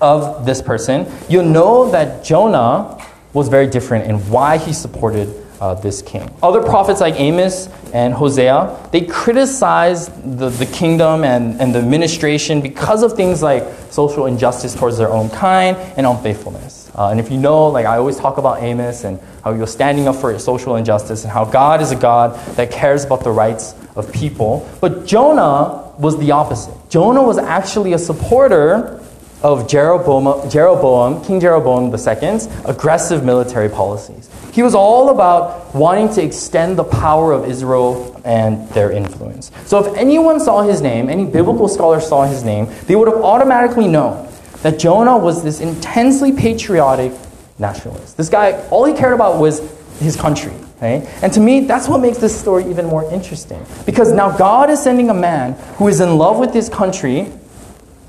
of 0.00 0.46
this 0.46 0.62
person, 0.62 1.10
you'll 1.28 1.44
know 1.44 1.90
that 1.90 2.24
Jonah 2.24 2.98
was 3.32 3.48
very 3.48 3.66
different 3.66 4.06
in 4.06 4.16
why 4.30 4.58
he 4.58 4.72
supported 4.72 5.41
uh, 5.62 5.74
this 5.74 6.02
king. 6.02 6.28
Other 6.42 6.60
prophets 6.60 7.00
like 7.00 7.14
Amos 7.20 7.68
and 7.94 8.12
Hosea, 8.12 8.88
they 8.90 9.02
criticize 9.02 10.08
the, 10.08 10.48
the 10.48 10.66
kingdom 10.66 11.22
and, 11.22 11.60
and 11.60 11.72
the 11.72 11.78
administration 11.78 12.60
because 12.60 13.04
of 13.04 13.12
things 13.12 13.44
like 13.44 13.62
social 13.88 14.26
injustice 14.26 14.74
towards 14.74 14.98
their 14.98 15.10
own 15.10 15.30
kind 15.30 15.76
and 15.96 16.04
unfaithfulness. 16.04 16.90
Uh, 16.96 17.10
and 17.10 17.20
if 17.20 17.30
you 17.30 17.38
know, 17.38 17.68
like 17.68 17.86
I 17.86 17.96
always 17.96 18.16
talk 18.16 18.38
about 18.38 18.60
Amos 18.60 19.04
and 19.04 19.20
how 19.44 19.54
was 19.54 19.72
standing 19.72 20.08
up 20.08 20.16
for 20.16 20.36
social 20.40 20.74
injustice 20.74 21.22
and 21.22 21.32
how 21.32 21.44
God 21.44 21.80
is 21.80 21.92
a 21.92 21.96
God 21.96 22.36
that 22.56 22.72
cares 22.72 23.04
about 23.04 23.22
the 23.22 23.30
rights 23.30 23.76
of 23.94 24.12
people. 24.12 24.68
But 24.80 25.06
Jonah 25.06 25.92
was 25.96 26.18
the 26.18 26.32
opposite. 26.32 26.74
Jonah 26.90 27.22
was 27.22 27.38
actually 27.38 27.92
a 27.92 27.98
supporter 27.98 29.01
of 29.42 29.68
Jeroboam, 29.68 30.48
Jeroboam, 30.48 31.24
King 31.24 31.40
Jeroboam 31.40 31.92
II's 31.92 32.46
aggressive 32.64 33.24
military 33.24 33.68
policies. 33.68 34.28
He 34.52 34.62
was 34.62 34.74
all 34.74 35.08
about 35.08 35.74
wanting 35.74 36.10
to 36.14 36.22
extend 36.22 36.78
the 36.78 36.84
power 36.84 37.32
of 37.32 37.46
Israel 37.46 38.20
and 38.24 38.68
their 38.70 38.92
influence. 38.92 39.50
So 39.64 39.84
if 39.84 39.96
anyone 39.96 40.40
saw 40.40 40.62
his 40.62 40.82
name, 40.82 41.08
any 41.08 41.24
biblical 41.24 41.68
scholar 41.68 42.00
saw 42.00 42.24
his 42.24 42.44
name, 42.44 42.68
they 42.86 42.94
would 42.94 43.08
have 43.08 43.22
automatically 43.22 43.88
known 43.88 44.28
that 44.62 44.78
Jonah 44.78 45.16
was 45.16 45.42
this 45.42 45.60
intensely 45.60 46.32
patriotic 46.32 47.12
nationalist. 47.58 48.16
This 48.16 48.28
guy, 48.28 48.62
all 48.68 48.84
he 48.84 48.94
cared 48.94 49.14
about 49.14 49.40
was 49.40 49.60
his 49.98 50.16
country. 50.16 50.52
Right? 50.80 51.06
And 51.22 51.32
to 51.34 51.40
me, 51.40 51.60
that's 51.60 51.88
what 51.88 52.00
makes 52.00 52.18
this 52.18 52.38
story 52.38 52.68
even 52.68 52.86
more 52.86 53.08
interesting. 53.12 53.64
Because 53.86 54.12
now 54.12 54.36
God 54.36 54.68
is 54.68 54.82
sending 54.82 55.10
a 55.10 55.14
man 55.14 55.52
who 55.76 55.86
is 55.86 56.00
in 56.00 56.18
love 56.18 56.40
with 56.40 56.52
his 56.52 56.68
country 56.68 57.32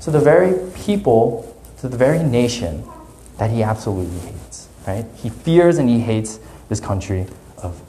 to 0.04 0.10
the 0.10 0.20
very 0.20 0.70
people, 0.74 1.56
to 1.78 1.88
the 1.88 1.96
very 1.96 2.22
nation 2.22 2.84
that 3.38 3.50
he 3.50 3.62
absolutely 3.62 4.18
hates. 4.20 4.68
Right? 4.86 5.06
He 5.16 5.30
fears 5.30 5.78
and 5.78 5.88
he 5.88 5.98
hates 5.98 6.38
this 6.68 6.78
country 6.78 7.26
of 7.58 7.80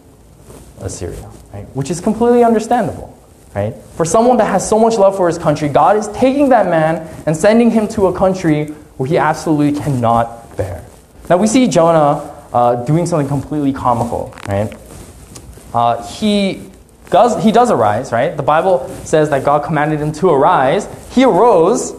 Assyria, 0.79 1.29
right? 1.53 1.65
Which 1.75 1.91
is 1.91 1.99
completely 1.99 2.43
understandable. 2.43 3.11
Right? 3.53 3.73
For 3.95 4.05
someone 4.05 4.37
that 4.37 4.45
has 4.45 4.67
so 4.67 4.79
much 4.79 4.97
love 4.97 5.15
for 5.15 5.27
his 5.27 5.37
country, 5.37 5.69
God 5.69 5.97
is 5.97 6.07
taking 6.09 6.49
that 6.49 6.67
man 6.67 7.07
and 7.25 7.35
sending 7.35 7.69
him 7.69 7.87
to 7.89 8.07
a 8.07 8.17
country 8.17 8.67
where 8.97 9.07
he 9.07 9.17
absolutely 9.17 9.79
cannot 9.79 10.55
bear. 10.55 10.85
Now 11.29 11.37
we 11.37 11.47
see 11.47 11.67
Jonah 11.67 12.33
uh, 12.53 12.85
doing 12.85 13.05
something 13.05 13.27
completely 13.27 13.73
comical, 13.73 14.33
right? 14.47 14.73
Uh, 15.73 16.05
he 16.07 16.69
does 17.09 17.43
he 17.43 17.51
does 17.51 17.71
arise, 17.71 18.11
right? 18.11 18.35
The 18.35 18.43
Bible 18.43 18.87
says 19.03 19.29
that 19.29 19.43
God 19.43 19.63
commanded 19.63 19.99
him 19.99 20.11
to 20.13 20.29
arise. 20.29 20.87
He 21.11 21.23
arose, 21.23 21.93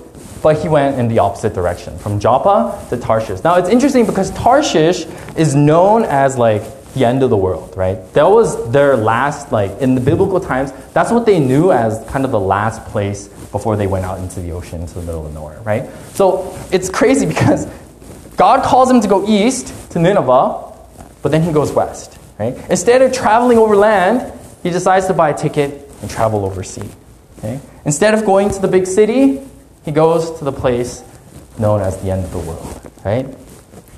but 0.47 0.63
he 0.63 0.69
went 0.69 0.97
in 0.97 1.09
the 1.09 1.19
opposite 1.19 1.55
direction, 1.55 1.99
from 1.99 2.21
Joppa 2.21 2.87
to 2.89 2.97
Tarshish. 2.97 3.43
Now 3.43 3.57
it's 3.57 3.69
interesting 3.69 4.07
because 4.07 4.31
Tarshish 4.31 5.05
is 5.37 5.57
known 5.57 6.05
as 6.05 6.39
like 6.39 6.63
the 6.95 7.05
end 7.05 7.25
of 7.25 7.31
the 7.31 7.37
world, 7.37 7.75
right? 7.77 7.99
That 8.15 8.31
was 8.31 8.71
their 8.71 8.97
last, 8.97 9.51
like 9.51 9.73
in 9.81 9.97
the 9.97 10.01
biblical 10.01 10.39
times, 10.39 10.71
that's 10.93 11.11
what 11.11 11.27
they 11.27 11.41
knew 11.41 11.73
as 11.73 12.01
kind 12.11 12.25
of 12.25 12.31
the 12.31 12.39
last 12.39 12.81
place 12.85 13.27
before 13.51 13.77
they 13.77 13.89
went 13.89 14.05
out 14.05 14.21
into 14.21 14.39
the 14.39 14.53
ocean, 14.53 14.83
into 14.83 14.95
the 14.95 15.01
middle 15.01 15.27
of 15.27 15.35
nowhere, 15.35 15.59
right? 15.63 15.91
So 16.15 16.57
it's 16.71 16.89
crazy 16.89 17.27
because 17.27 17.67
God 18.37 18.63
calls 18.63 18.89
him 18.89 19.01
to 19.01 19.09
go 19.09 19.27
east 19.27 19.91
to 19.91 19.99
Nineveh, 19.99 20.63
but 21.23 21.33
then 21.33 21.43
he 21.43 21.51
goes 21.51 21.73
west. 21.73 22.19
Right? 22.39 22.55
Instead 22.71 23.03
of 23.03 23.13
traveling 23.13 23.59
over 23.59 23.75
land, 23.75 24.33
he 24.63 24.71
decides 24.71 25.09
to 25.09 25.13
buy 25.13 25.31
a 25.31 25.37
ticket 25.37 25.91
and 26.03 26.09
travel 26.09 26.45
over 26.45 26.63
sea. 26.63 26.89
Okay? 27.39 27.59
Instead 27.85 28.15
of 28.15 28.25
going 28.25 28.49
to 28.51 28.61
the 28.61 28.69
big 28.69 28.87
city, 28.87 29.43
he 29.87 29.93
goes 29.93 30.37
to 30.39 30.45
the 30.45 30.53
place 30.53 31.03
known 31.59 31.81
as 31.81 31.97
the 32.03 32.11
end 32.11 32.25
of 32.25 32.33
the 32.33 32.41
world. 32.41 32.91
Right? 33.05 33.25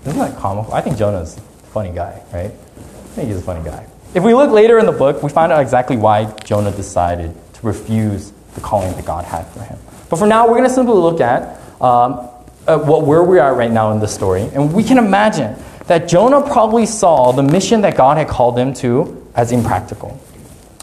Isn't 0.07 0.19
that 0.19 0.39
comical? 0.39 0.73
I 0.73 0.81
think 0.81 0.97
Jonah's 0.97 1.37
a 1.37 1.41
funny 1.73 1.93
guy, 1.93 2.23
right? 2.33 2.53
I 2.53 3.15
think 3.17 3.29
he's 3.29 3.39
a 3.39 3.43
funny 3.43 3.65
guy. 3.65 3.87
If 4.15 4.23
we 4.23 4.35
look 4.35 4.51
later 4.51 4.79
in 4.79 4.87
the 4.87 4.93
book, 4.93 5.23
we 5.23 5.31
find 5.31 5.51
out 5.51 5.61
exactly 5.61 5.97
why 5.97 6.31
Jonah 6.45 6.71
decided 6.71 7.35
to 7.55 7.67
refuse 7.67 8.33
the 8.55 8.61
calling 8.61 8.95
that 8.95 9.05
God 9.05 9.25
had 9.25 9.47
for 9.49 9.63
him. 9.63 9.79
But 10.09 10.19
for 10.19 10.27
now, 10.27 10.47
we're 10.47 10.59
going 10.59 10.69
to 10.69 10.75
simply 10.75 10.95
look 10.95 11.21
at 11.21 11.59
um, 11.81 12.29
uh, 12.67 12.79
what, 12.79 13.07
where 13.07 13.23
we 13.23 13.39
are 13.39 13.55
right 13.55 13.71
now 13.71 13.93
in 13.93 13.99
the 13.99 14.09
story. 14.09 14.43
And 14.43 14.73
we 14.73 14.85
can 14.85 14.99
imagine 14.99 15.57
that 15.87 16.09
Jonah 16.09 16.43
probably 16.43 16.87
saw 16.87 17.33
the 17.33 17.43
mission 17.43 17.81
that 17.81 17.97
God 17.97 18.19
had 18.19 18.29
called 18.29 18.59
him 18.59 18.75
to 18.75 19.27
as 19.35 19.53
impractical. 19.53 20.21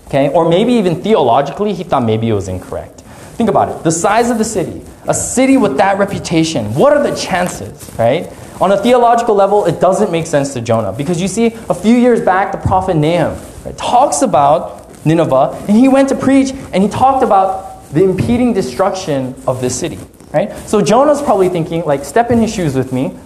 Okay? 0.07 0.29
Or 0.29 0.49
maybe 0.49 0.73
even 0.73 1.01
theologically, 1.01 1.73
he 1.73 1.83
thought 1.83 2.03
maybe 2.03 2.29
it 2.29 2.33
was 2.33 2.47
incorrect. 2.47 3.03
Think 3.35 3.49
about 3.49 3.69
it. 3.69 3.83
The 3.83 3.91
size 3.91 4.29
of 4.29 4.37
the 4.37 4.45
city, 4.45 4.81
a 5.07 5.13
city 5.13 5.57
with 5.57 5.77
that 5.77 5.97
reputation, 5.97 6.73
what 6.73 6.93
are 6.93 7.03
the 7.03 7.15
chances, 7.15 7.91
right? 7.97 8.31
On 8.61 8.71
a 8.71 8.77
theological 8.77 9.35
level, 9.35 9.65
it 9.65 9.79
doesn't 9.79 10.11
make 10.11 10.25
sense 10.25 10.53
to 10.53 10.61
Jonah 10.61 10.93
because 10.93 11.21
you 11.21 11.27
see, 11.27 11.47
a 11.69 11.73
few 11.73 11.95
years 11.95 12.21
back, 12.21 12.51
the 12.51 12.57
prophet 12.57 12.95
Nahum 12.95 13.37
right, 13.65 13.77
talks 13.77 14.21
about 14.21 15.05
Nineveh, 15.05 15.65
and 15.67 15.77
he 15.77 15.87
went 15.87 16.09
to 16.09 16.15
preach 16.15 16.51
and 16.71 16.81
he 16.81 16.89
talked 16.89 17.23
about 17.23 17.91
the 17.91 18.03
impeding 18.03 18.53
destruction 18.53 19.35
of 19.47 19.61
this 19.61 19.77
city 19.77 19.99
right? 20.35 20.55
So 20.67 20.81
Jonah's 20.81 21.21
probably 21.21 21.49
thinking, 21.49 21.85
like, 21.85 22.03
step 22.03 22.29
in 22.29 22.39
his 22.39 22.53
shoes 22.53 22.75
with 22.75 22.91
me. 22.91 23.17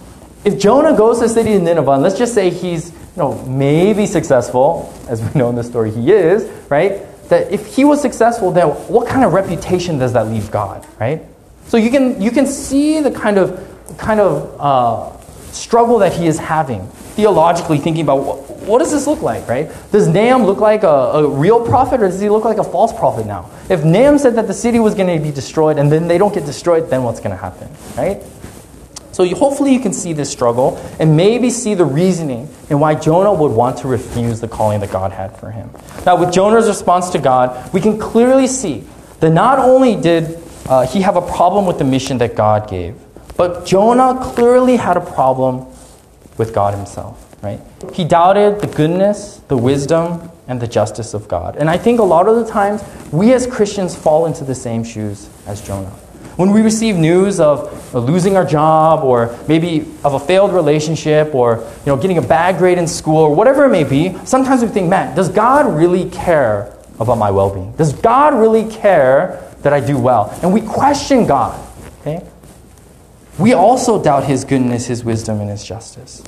If 0.44 0.58
Jonah 0.58 0.96
goes 0.96 1.18
to 1.18 1.24
the 1.24 1.28
city 1.28 1.54
of 1.54 1.62
Nineveh, 1.62 1.90
and 1.90 2.02
let's 2.02 2.16
just 2.16 2.34
say 2.34 2.50
he's, 2.50 2.90
you 2.90 2.96
know, 3.16 3.42
maybe 3.44 4.06
successful, 4.06 4.94
as 5.08 5.20
we 5.20 5.38
know 5.38 5.50
in 5.50 5.56
the 5.56 5.64
story 5.64 5.90
he 5.90 6.12
is, 6.12 6.48
right? 6.70 7.02
That 7.30 7.50
if 7.50 7.74
he 7.74 7.84
was 7.84 8.00
successful, 8.00 8.52
then 8.52 8.68
what 8.68 9.08
kind 9.08 9.24
of 9.24 9.32
reputation 9.32 9.98
does 9.98 10.12
that 10.12 10.26
leave 10.26 10.50
God, 10.50 10.86
right? 11.00 11.22
So 11.66 11.76
you 11.76 11.90
can 11.90 12.20
you 12.20 12.30
can 12.30 12.46
see 12.46 13.00
the 13.00 13.10
kind 13.10 13.38
of 13.38 13.58
kind 13.98 14.20
of 14.20 14.60
uh, 14.60 15.20
struggle 15.52 15.98
that 15.98 16.12
he 16.12 16.26
is 16.26 16.38
having 16.38 16.86
theologically, 17.20 17.78
thinking 17.78 18.02
about 18.02 18.24
what, 18.24 18.38
what 18.60 18.78
does 18.78 18.92
this 18.92 19.06
look 19.06 19.20
like, 19.22 19.46
right? 19.48 19.70
Does 19.92 20.08
Nahum 20.08 20.44
look 20.44 20.58
like 20.58 20.82
a, 20.82 20.86
a, 20.86 21.28
real 21.28 21.64
prophet 21.64 22.00
or 22.00 22.08
does 22.08 22.20
he 22.20 22.30
look 22.30 22.44
like 22.44 22.58
a 22.58 22.64
false 22.64 22.92
prophet 22.92 23.26
now? 23.26 23.50
If 23.68 23.84
Nahum 23.84 24.18
said 24.18 24.36
that 24.36 24.46
the 24.46 24.54
city 24.54 24.78
was 24.78 24.94
going 24.94 25.14
to 25.14 25.22
be 25.22 25.32
destroyed 25.32 25.78
and 25.78 25.90
then 25.90 26.08
they 26.08 26.18
don't 26.18 26.32
get 26.32 26.46
destroyed, 26.46 26.88
then 26.88 27.02
what's 27.02 27.20
going 27.20 27.32
to 27.32 27.36
happen, 27.36 27.68
right? 27.96 28.22
So 29.12 29.22
you, 29.22 29.34
hopefully 29.34 29.72
you 29.72 29.80
can 29.80 29.92
see 29.92 30.12
this 30.12 30.30
struggle 30.30 30.76
and 30.98 31.16
maybe 31.16 31.50
see 31.50 31.74
the 31.74 31.84
reasoning 31.84 32.48
and 32.68 32.80
why 32.80 32.94
Jonah 32.94 33.32
would 33.32 33.52
want 33.52 33.78
to 33.78 33.88
refuse 33.88 34.40
the 34.40 34.48
calling 34.48 34.80
that 34.80 34.92
God 34.92 35.12
had 35.12 35.36
for 35.36 35.50
him. 35.50 35.70
Now, 36.06 36.16
with 36.16 36.32
Jonah's 36.32 36.68
response 36.68 37.10
to 37.10 37.18
God, 37.18 37.72
we 37.72 37.80
can 37.80 37.98
clearly 37.98 38.46
see 38.46 38.84
that 39.20 39.30
not 39.30 39.58
only 39.58 39.96
did 39.96 40.38
uh, 40.68 40.86
he 40.86 41.00
have 41.00 41.16
a 41.16 41.22
problem 41.22 41.66
with 41.66 41.78
the 41.78 41.84
mission 41.84 42.18
that 42.18 42.36
God 42.36 42.68
gave, 42.68 42.94
but 43.36 43.66
Jonah 43.66 44.18
clearly 44.22 44.76
had 44.76 44.96
a 44.96 45.00
problem 45.00 45.66
with 46.38 46.54
God 46.54 46.74
himself 46.74 47.26
right? 47.42 47.60
He 47.92 48.04
doubted 48.04 48.60
the 48.60 48.66
goodness, 48.66 49.40
the 49.48 49.56
wisdom, 49.56 50.30
and 50.48 50.60
the 50.60 50.68
justice 50.68 51.14
of 51.14 51.28
God. 51.28 51.56
And 51.56 51.70
I 51.70 51.78
think 51.78 52.00
a 52.00 52.04
lot 52.04 52.28
of 52.28 52.36
the 52.36 52.50
times 52.50 52.82
we 53.12 53.32
as 53.32 53.46
Christians 53.46 53.96
fall 53.96 54.26
into 54.26 54.44
the 54.44 54.54
same 54.54 54.84
shoes 54.84 55.28
as 55.46 55.64
Jonah. 55.64 55.92
When 56.40 56.52
we 56.52 56.62
receive 56.62 56.96
news 56.96 57.38
of 57.38 57.92
losing 57.92 58.34
our 58.34 58.46
job 58.46 59.04
or 59.04 59.38
maybe 59.46 59.80
of 60.02 60.14
a 60.14 60.18
failed 60.18 60.54
relationship 60.54 61.34
or 61.34 61.58
you 61.58 61.86
know, 61.92 61.98
getting 61.98 62.16
a 62.16 62.22
bad 62.22 62.56
grade 62.56 62.78
in 62.78 62.86
school 62.86 63.18
or 63.18 63.34
whatever 63.34 63.66
it 63.66 63.68
may 63.68 63.84
be, 63.84 64.16
sometimes 64.24 64.62
we 64.62 64.68
think, 64.68 64.88
man, 64.88 65.14
does 65.14 65.28
God 65.28 65.70
really 65.70 66.08
care 66.08 66.74
about 66.98 67.18
my 67.18 67.30
well 67.30 67.52
being? 67.52 67.72
Does 67.72 67.92
God 67.92 68.32
really 68.32 68.64
care 68.70 69.52
that 69.60 69.74
I 69.74 69.80
do 69.80 69.98
well? 69.98 70.34
And 70.42 70.50
we 70.50 70.62
question 70.62 71.26
God. 71.26 71.62
Okay? 72.00 72.26
We 73.38 73.52
also 73.52 74.02
doubt 74.02 74.24
His 74.24 74.42
goodness, 74.46 74.86
His 74.86 75.04
wisdom, 75.04 75.42
and 75.42 75.50
His 75.50 75.62
justice. 75.62 76.22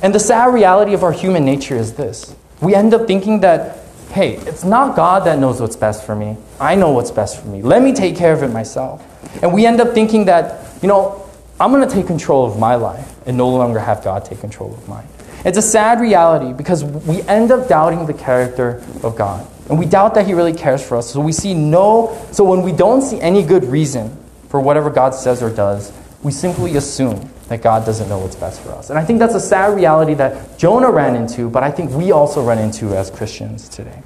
And 0.00 0.14
the 0.14 0.20
sad 0.20 0.54
reality 0.54 0.94
of 0.94 1.02
our 1.02 1.10
human 1.10 1.44
nature 1.44 1.74
is 1.74 1.94
this 1.94 2.36
we 2.60 2.76
end 2.76 2.94
up 2.94 3.08
thinking 3.08 3.40
that, 3.40 3.78
hey, 4.12 4.36
it's 4.36 4.62
not 4.62 4.94
God 4.94 5.24
that 5.26 5.40
knows 5.40 5.60
what's 5.60 5.74
best 5.74 6.06
for 6.06 6.14
me. 6.14 6.36
I 6.60 6.76
know 6.76 6.92
what's 6.92 7.10
best 7.10 7.40
for 7.40 7.48
me. 7.48 7.62
Let 7.62 7.82
me 7.82 7.92
take 7.92 8.14
care 8.14 8.32
of 8.32 8.44
it 8.44 8.52
myself. 8.52 9.04
And 9.42 9.52
we 9.52 9.66
end 9.66 9.80
up 9.80 9.94
thinking 9.94 10.26
that, 10.26 10.82
you 10.82 10.88
know, 10.88 11.28
I'm 11.60 11.70
going 11.72 11.86
to 11.86 11.94
take 11.94 12.06
control 12.06 12.44
of 12.44 12.58
my 12.58 12.74
life 12.74 13.14
and 13.26 13.36
no 13.36 13.48
longer 13.48 13.78
have 13.78 14.02
God 14.02 14.24
take 14.24 14.40
control 14.40 14.72
of 14.74 14.88
mine. 14.88 15.06
It's 15.44 15.58
a 15.58 15.62
sad 15.62 16.00
reality 16.00 16.52
because 16.52 16.84
we 16.84 17.22
end 17.22 17.50
up 17.50 17.68
doubting 17.68 18.06
the 18.06 18.14
character 18.14 18.82
of 19.02 19.14
God. 19.16 19.46
And 19.68 19.78
we 19.78 19.86
doubt 19.86 20.14
that 20.14 20.26
He 20.26 20.34
really 20.34 20.54
cares 20.54 20.86
for 20.86 20.96
us. 20.96 21.10
So 21.10 21.20
we 21.20 21.32
see 21.32 21.54
no, 21.54 22.18
so 22.32 22.44
when 22.44 22.62
we 22.62 22.72
don't 22.72 23.02
see 23.02 23.20
any 23.20 23.42
good 23.42 23.64
reason 23.64 24.16
for 24.48 24.60
whatever 24.60 24.90
God 24.90 25.14
says 25.14 25.42
or 25.42 25.50
does, 25.50 25.92
we 26.22 26.32
simply 26.32 26.76
assume 26.76 27.30
that 27.48 27.62
God 27.62 27.84
doesn't 27.84 28.08
know 28.08 28.18
what's 28.18 28.36
best 28.36 28.62
for 28.62 28.70
us. 28.70 28.88
And 28.88 28.98
I 28.98 29.04
think 29.04 29.18
that's 29.18 29.34
a 29.34 29.40
sad 29.40 29.74
reality 29.76 30.14
that 30.14 30.58
Jonah 30.58 30.90
ran 30.90 31.14
into, 31.14 31.50
but 31.50 31.62
I 31.62 31.70
think 31.70 31.90
we 31.90 32.12
also 32.12 32.42
run 32.42 32.58
into 32.58 32.94
as 32.96 33.10
Christians 33.10 33.68
today. 33.68 34.02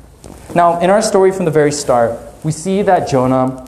Now, 0.54 0.80
in 0.80 0.90
our 0.90 1.02
story 1.02 1.30
from 1.30 1.44
the 1.44 1.50
very 1.50 1.70
start, 1.70 2.18
we 2.42 2.50
see 2.50 2.82
that 2.82 3.08
Jonah 3.08 3.67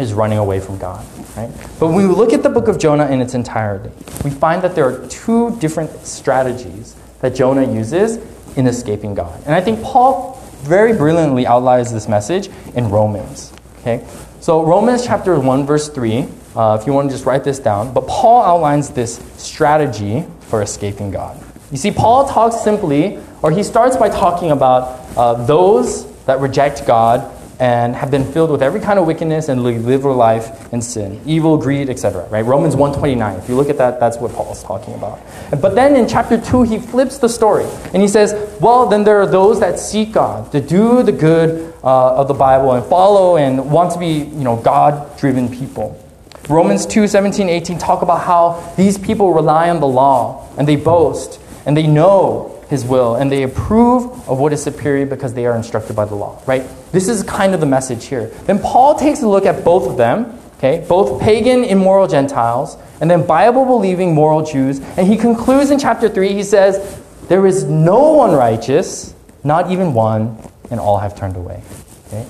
is 0.00 0.12
running 0.12 0.38
away 0.38 0.60
from 0.60 0.78
God, 0.78 1.04
right? 1.36 1.50
But 1.78 1.88
when 1.88 1.96
we 1.96 2.04
look 2.04 2.32
at 2.32 2.42
the 2.42 2.48
book 2.48 2.68
of 2.68 2.78
Jonah 2.78 3.06
in 3.08 3.20
its 3.20 3.34
entirety, 3.34 3.90
we 4.24 4.30
find 4.30 4.62
that 4.62 4.74
there 4.74 4.86
are 4.86 5.06
two 5.08 5.56
different 5.58 6.06
strategies 6.06 6.96
that 7.20 7.34
Jonah 7.34 7.70
uses 7.70 8.16
in 8.56 8.66
escaping 8.66 9.14
God. 9.14 9.40
And 9.44 9.54
I 9.54 9.60
think 9.60 9.82
Paul 9.82 10.36
very 10.62 10.92
brilliantly 10.92 11.46
outlines 11.46 11.92
this 11.92 12.08
message 12.08 12.48
in 12.74 12.88
Romans, 12.88 13.52
okay? 13.80 14.06
So 14.40 14.62
Romans 14.64 15.04
chapter 15.04 15.38
1 15.38 15.66
verse 15.66 15.88
3 15.88 16.26
uh, 16.56 16.76
if 16.80 16.86
you 16.86 16.92
want 16.92 17.08
to 17.08 17.14
just 17.14 17.26
write 17.26 17.44
this 17.44 17.58
down. 17.58 17.92
But 17.92 18.06
Paul 18.06 18.42
outlines 18.42 18.90
this 18.90 19.18
strategy 19.36 20.24
for 20.40 20.62
escaping 20.62 21.10
God. 21.10 21.40
You 21.70 21.76
see, 21.76 21.90
Paul 21.92 22.28
talks 22.28 22.60
simply, 22.62 23.18
or 23.42 23.52
he 23.52 23.62
starts 23.62 23.96
by 23.96 24.08
talking 24.08 24.50
about 24.50 24.98
uh, 25.16 25.34
those 25.44 26.10
that 26.24 26.40
reject 26.40 26.86
God 26.86 27.30
and 27.60 27.94
have 27.94 28.10
been 28.10 28.24
filled 28.24 28.50
with 28.50 28.62
every 28.62 28.80
kind 28.80 28.98
of 28.98 29.06
wickedness 29.06 29.50
and 29.50 29.62
live 29.62 30.02
their 30.02 30.12
life 30.12 30.72
in 30.72 30.80
sin, 30.80 31.20
evil, 31.26 31.58
greed, 31.58 31.90
etc. 31.90 32.26
Right? 32.30 32.44
Romans 32.44 32.74
1:29. 32.74 33.38
If 33.38 33.48
you 33.50 33.54
look 33.54 33.68
at 33.68 33.76
that, 33.76 34.00
that's 34.00 34.16
what 34.16 34.32
Paul's 34.32 34.62
talking 34.64 34.94
about. 34.94 35.20
But 35.60 35.74
then 35.74 35.94
in 35.94 36.08
chapter 36.08 36.40
2, 36.40 36.62
he 36.62 36.78
flips 36.78 37.18
the 37.18 37.28
story 37.28 37.66
and 37.92 38.00
he 38.00 38.08
says, 38.08 38.34
"Well, 38.60 38.86
then 38.86 39.04
there 39.04 39.20
are 39.20 39.26
those 39.26 39.60
that 39.60 39.78
seek 39.78 40.12
God, 40.12 40.50
to 40.52 40.60
do 40.60 41.02
the 41.02 41.12
good 41.12 41.74
uh, 41.84 42.14
of 42.14 42.28
the 42.28 42.34
Bible 42.34 42.72
and 42.72 42.84
follow 42.86 43.36
and 43.36 43.70
want 43.70 43.92
to 43.92 43.98
be, 43.98 44.24
you 44.24 44.44
know, 44.44 44.56
God-driven 44.56 45.50
people." 45.50 46.00
Romans 46.48 46.86
2, 46.86 47.06
17, 47.06 47.48
18 47.48 47.78
talk 47.78 48.02
about 48.02 48.22
how 48.22 48.72
these 48.76 48.98
people 48.98 49.32
rely 49.32 49.70
on 49.70 49.80
the 49.80 49.86
law 49.86 50.48
and 50.56 50.66
they 50.66 50.76
boast 50.76 51.38
and 51.66 51.76
they 51.76 51.86
know 51.86 52.59
his 52.70 52.84
will 52.84 53.16
and 53.16 53.30
they 53.30 53.42
approve 53.42 54.04
of 54.28 54.38
what 54.38 54.52
is 54.52 54.62
superior 54.62 55.04
because 55.04 55.34
they 55.34 55.44
are 55.44 55.56
instructed 55.56 55.96
by 55.96 56.04
the 56.04 56.14
law, 56.14 56.40
right? 56.46 56.64
This 56.92 57.08
is 57.08 57.24
kind 57.24 57.52
of 57.52 57.58
the 57.58 57.66
message 57.66 58.06
here. 58.06 58.28
Then 58.46 58.60
Paul 58.60 58.94
takes 58.94 59.22
a 59.22 59.28
look 59.28 59.44
at 59.44 59.64
both 59.64 59.90
of 59.90 59.96
them, 59.96 60.38
okay? 60.56 60.86
Both 60.88 61.20
pagan, 61.20 61.64
immoral 61.64 62.06
Gentiles, 62.06 62.76
and 63.00 63.10
then 63.10 63.26
Bible 63.26 63.64
believing 63.64 64.14
moral 64.14 64.44
Jews. 64.46 64.78
And 64.96 65.08
he 65.08 65.16
concludes 65.16 65.70
in 65.70 65.80
chapter 65.80 66.08
3, 66.08 66.32
he 66.32 66.44
says, 66.44 67.02
There 67.28 67.44
is 67.44 67.64
no 67.64 68.12
one 68.12 68.32
righteous, 68.32 69.14
not 69.42 69.72
even 69.72 69.92
one, 69.92 70.38
and 70.70 70.78
all 70.78 70.98
have 70.98 71.18
turned 71.18 71.36
away. 71.36 71.64
Okay? 72.06 72.24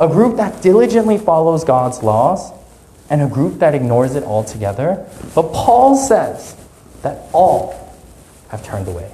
A 0.00 0.08
group 0.08 0.38
that 0.38 0.62
diligently 0.62 1.18
follows 1.18 1.64
God's 1.64 2.02
laws 2.02 2.50
and 3.10 3.20
a 3.20 3.28
group 3.28 3.58
that 3.58 3.74
ignores 3.74 4.14
it 4.14 4.24
altogether. 4.24 5.06
But 5.34 5.52
Paul 5.52 5.96
says 5.96 6.56
that 7.02 7.28
all 7.34 7.94
have 8.48 8.64
turned 8.64 8.88
away. 8.88 9.10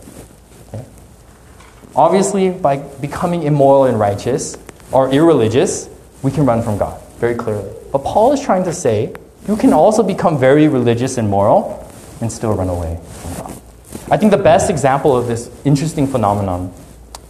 Obviously, 1.95 2.51
by 2.51 2.77
becoming 2.77 3.43
immoral 3.43 3.85
and 3.85 3.99
righteous 3.99 4.57
or 4.93 5.11
irreligious, 5.13 5.89
we 6.23 6.31
can 6.31 6.47
run 6.47 6.63
from 6.63 6.79
God 6.79 7.01
very 7.19 7.35
clearly. 7.35 7.71
But 7.93 8.05
Paul 8.05 8.33
is 8.33 8.41
trying 8.41 8.65
to 8.65 8.73
say 8.73 9.15
you 9.49 9.57
can 9.57 9.73
also 9.73 10.03
become 10.03 10.39
very 10.39 10.69
religious 10.69 11.19
and 11.19 11.29
moral 11.29 11.87
and 12.21 12.33
still 12.33 12.53
run 12.55 12.69
away 12.69 12.99
from 13.03 13.35
God. 13.35 13.63
I 14.11 14.17
think 14.17 14.31
the 14.31 14.39
best 14.39 14.71
example 14.71 15.17
of 15.17 15.27
this 15.27 15.51
interesting 15.65 16.07
phenomenon 16.07 16.73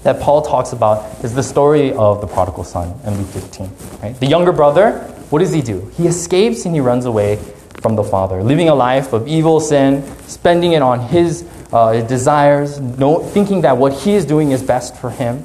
that 0.03 0.21
Paul 0.21 0.43
talks 0.43 0.73
about 0.73 1.25
is 1.25 1.35
the 1.35 1.43
story 1.43 1.93
of 1.93 2.21
the 2.21 2.27
prodigal 2.27 2.65
son 2.65 2.99
in 3.05 3.17
Luke 3.17 3.29
15. 3.29 3.71
Right? 4.03 4.19
The 4.19 4.27
younger 4.27 4.53
brother, 4.53 4.99
what 5.31 5.39
does 5.39 5.53
he 5.53 5.63
do? 5.63 5.91
He 5.97 6.07
escapes 6.07 6.67
and 6.67 6.75
he 6.75 6.81
runs 6.81 7.05
away 7.05 7.37
from 7.81 7.97
the 7.97 8.05
father, 8.05 8.43
living 8.43 8.69
a 8.69 8.75
life 8.75 9.13
of 9.13 9.27
evil 9.27 9.61
sin, 9.61 10.05
spending 10.27 10.73
it 10.73 10.83
on 10.83 11.01
his 11.01 11.49
uh, 11.73 11.93
his 11.93 12.05
desires, 12.05 12.81
no, 12.81 13.21
thinking 13.21 13.63
that 13.63 13.77
what 13.77 13.93
he 13.93 14.15
is 14.15 14.27
doing 14.27 14.51
is 14.51 14.63
best 14.63 14.97
for 14.97 15.11
him. 15.11 15.43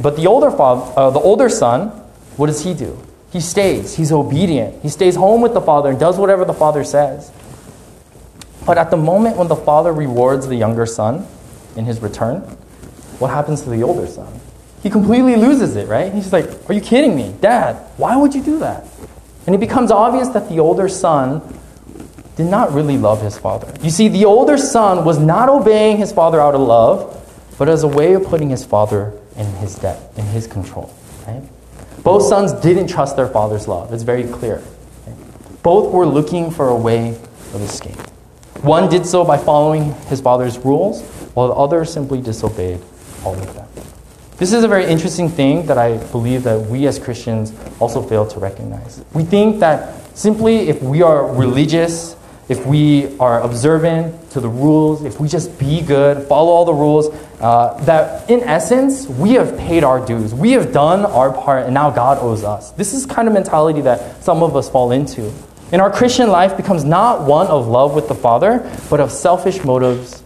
But 0.00 0.16
the 0.16 0.26
older, 0.26 0.50
father, 0.50 0.92
uh, 0.96 1.10
the 1.10 1.20
older 1.20 1.48
son, 1.48 1.88
what 2.36 2.46
does 2.46 2.64
he 2.64 2.74
do? 2.74 2.98
He 3.32 3.40
stays. 3.40 3.94
He's 3.94 4.10
obedient. 4.10 4.82
He 4.82 4.88
stays 4.88 5.16
home 5.16 5.40
with 5.40 5.54
the 5.54 5.60
father 5.60 5.90
and 5.90 6.00
does 6.00 6.18
whatever 6.18 6.44
the 6.44 6.54
father 6.54 6.82
says. 6.82 7.30
But 8.64 8.78
at 8.78 8.90
the 8.90 8.96
moment 8.96 9.36
when 9.36 9.48
the 9.48 9.56
father 9.56 9.92
rewards 9.92 10.46
the 10.46 10.56
younger 10.56 10.86
son 10.86 11.26
in 11.76 11.84
his 11.84 12.00
return, 12.00 12.40
what 13.18 13.28
happens 13.28 13.62
to 13.62 13.70
the 13.70 13.82
older 13.82 14.06
son? 14.06 14.40
He 14.82 14.90
completely 14.90 15.36
loses 15.36 15.74
it, 15.76 15.88
right? 15.88 16.12
He's 16.12 16.32
like, 16.32 16.46
Are 16.70 16.72
you 16.72 16.80
kidding 16.80 17.16
me? 17.16 17.34
Dad, 17.40 17.76
why 17.96 18.16
would 18.16 18.34
you 18.34 18.42
do 18.42 18.58
that? 18.60 18.84
And 19.46 19.54
it 19.54 19.58
becomes 19.58 19.90
obvious 19.90 20.28
that 20.28 20.48
the 20.48 20.60
older 20.60 20.88
son 20.88 21.57
did 22.38 22.46
not 22.46 22.72
really 22.72 22.96
love 22.96 23.20
his 23.20 23.36
father. 23.36 23.74
You 23.82 23.90
see, 23.90 24.06
the 24.06 24.24
older 24.24 24.56
son 24.56 25.04
was 25.04 25.18
not 25.18 25.48
obeying 25.48 25.96
his 25.96 26.12
father 26.12 26.40
out 26.40 26.54
of 26.54 26.60
love, 26.60 27.16
but 27.58 27.68
as 27.68 27.82
a 27.82 27.88
way 27.88 28.12
of 28.14 28.22
putting 28.26 28.48
his 28.48 28.64
father 28.64 29.12
in 29.36 29.46
his 29.54 29.74
debt, 29.74 30.12
in 30.16 30.24
his 30.26 30.46
control. 30.46 30.94
Right? 31.26 31.42
Both 32.04 32.22
sons 32.22 32.52
didn't 32.52 32.86
trust 32.86 33.16
their 33.16 33.26
father's 33.26 33.66
love. 33.66 33.92
It's 33.92 34.04
very 34.04 34.22
clear. 34.22 34.62
Both 35.64 35.92
were 35.92 36.06
looking 36.06 36.52
for 36.52 36.68
a 36.68 36.76
way 36.76 37.08
of 37.08 37.60
escape. 37.60 37.98
One 38.62 38.88
did 38.88 39.04
so 39.04 39.24
by 39.24 39.36
following 39.36 39.92
his 40.06 40.20
father's 40.20 40.58
rules, 40.58 41.02
while 41.34 41.48
the 41.48 41.54
other 41.54 41.84
simply 41.84 42.22
disobeyed 42.22 42.80
all 43.24 43.34
of 43.34 43.52
them. 43.52 43.66
This 44.36 44.52
is 44.52 44.62
a 44.62 44.68
very 44.68 44.84
interesting 44.84 45.28
thing 45.28 45.66
that 45.66 45.76
I 45.76 45.96
believe 46.12 46.44
that 46.44 46.60
we 46.60 46.86
as 46.86 47.00
Christians 47.00 47.52
also 47.80 48.00
fail 48.00 48.24
to 48.28 48.38
recognize. 48.38 49.04
We 49.12 49.24
think 49.24 49.58
that 49.58 50.16
simply 50.16 50.68
if 50.68 50.80
we 50.80 51.02
are 51.02 51.26
religious 51.34 52.14
if 52.48 52.64
we 52.64 53.16
are 53.18 53.42
observant 53.42 54.30
to 54.30 54.40
the 54.40 54.48
rules, 54.48 55.04
if 55.04 55.20
we 55.20 55.28
just 55.28 55.58
be 55.58 55.82
good, 55.82 56.26
follow 56.26 56.50
all 56.50 56.64
the 56.64 56.72
rules, 56.72 57.08
uh, 57.40 57.78
that 57.84 58.28
in 58.30 58.42
essence, 58.42 59.06
we 59.06 59.32
have 59.32 59.56
paid 59.58 59.84
our 59.84 60.04
dues. 60.04 60.34
We 60.34 60.52
have 60.52 60.72
done 60.72 61.04
our 61.04 61.32
part, 61.32 61.66
and 61.66 61.74
now 61.74 61.90
God 61.90 62.18
owes 62.18 62.44
us. 62.44 62.70
This 62.72 62.94
is 62.94 63.04
kind 63.04 63.28
of 63.28 63.34
mentality 63.34 63.82
that 63.82 64.22
some 64.24 64.42
of 64.42 64.56
us 64.56 64.70
fall 64.70 64.92
into. 64.92 65.30
And 65.70 65.82
our 65.82 65.90
Christian 65.90 66.30
life 66.30 66.56
becomes 66.56 66.84
not 66.84 67.22
one 67.22 67.46
of 67.48 67.68
love 67.68 67.94
with 67.94 68.08
the 68.08 68.14
Father, 68.14 68.68
but 68.88 69.00
of 69.00 69.12
selfish 69.12 69.62
motives 69.64 70.22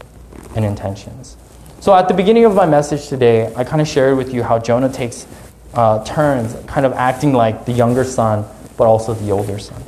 and 0.55 0.65
intentions. 0.65 1.37
So 1.81 1.93
at 1.93 2.07
the 2.07 2.15
beginning 2.15 2.45
of 2.45 2.55
my 2.55 2.67
message 2.67 3.09
today, 3.09 3.53
I 3.57 3.65
kind 3.65 3.81
of 3.81 3.89
shared 3.89 4.17
with 4.17 4.33
you 4.33 4.45
how 4.45 4.61
Jonah 4.61 4.93
takes 4.93 5.27
uh, 5.75 6.05
turns, 6.05 6.55
kind 6.67 6.87
of 6.87 6.93
acting 6.93 7.33
like 7.33 7.65
the 7.65 7.73
younger 7.73 8.05
son, 8.05 8.45
but 8.77 8.85
also 8.85 9.15
the 9.15 9.33
older 9.33 9.59
son. 9.59 9.83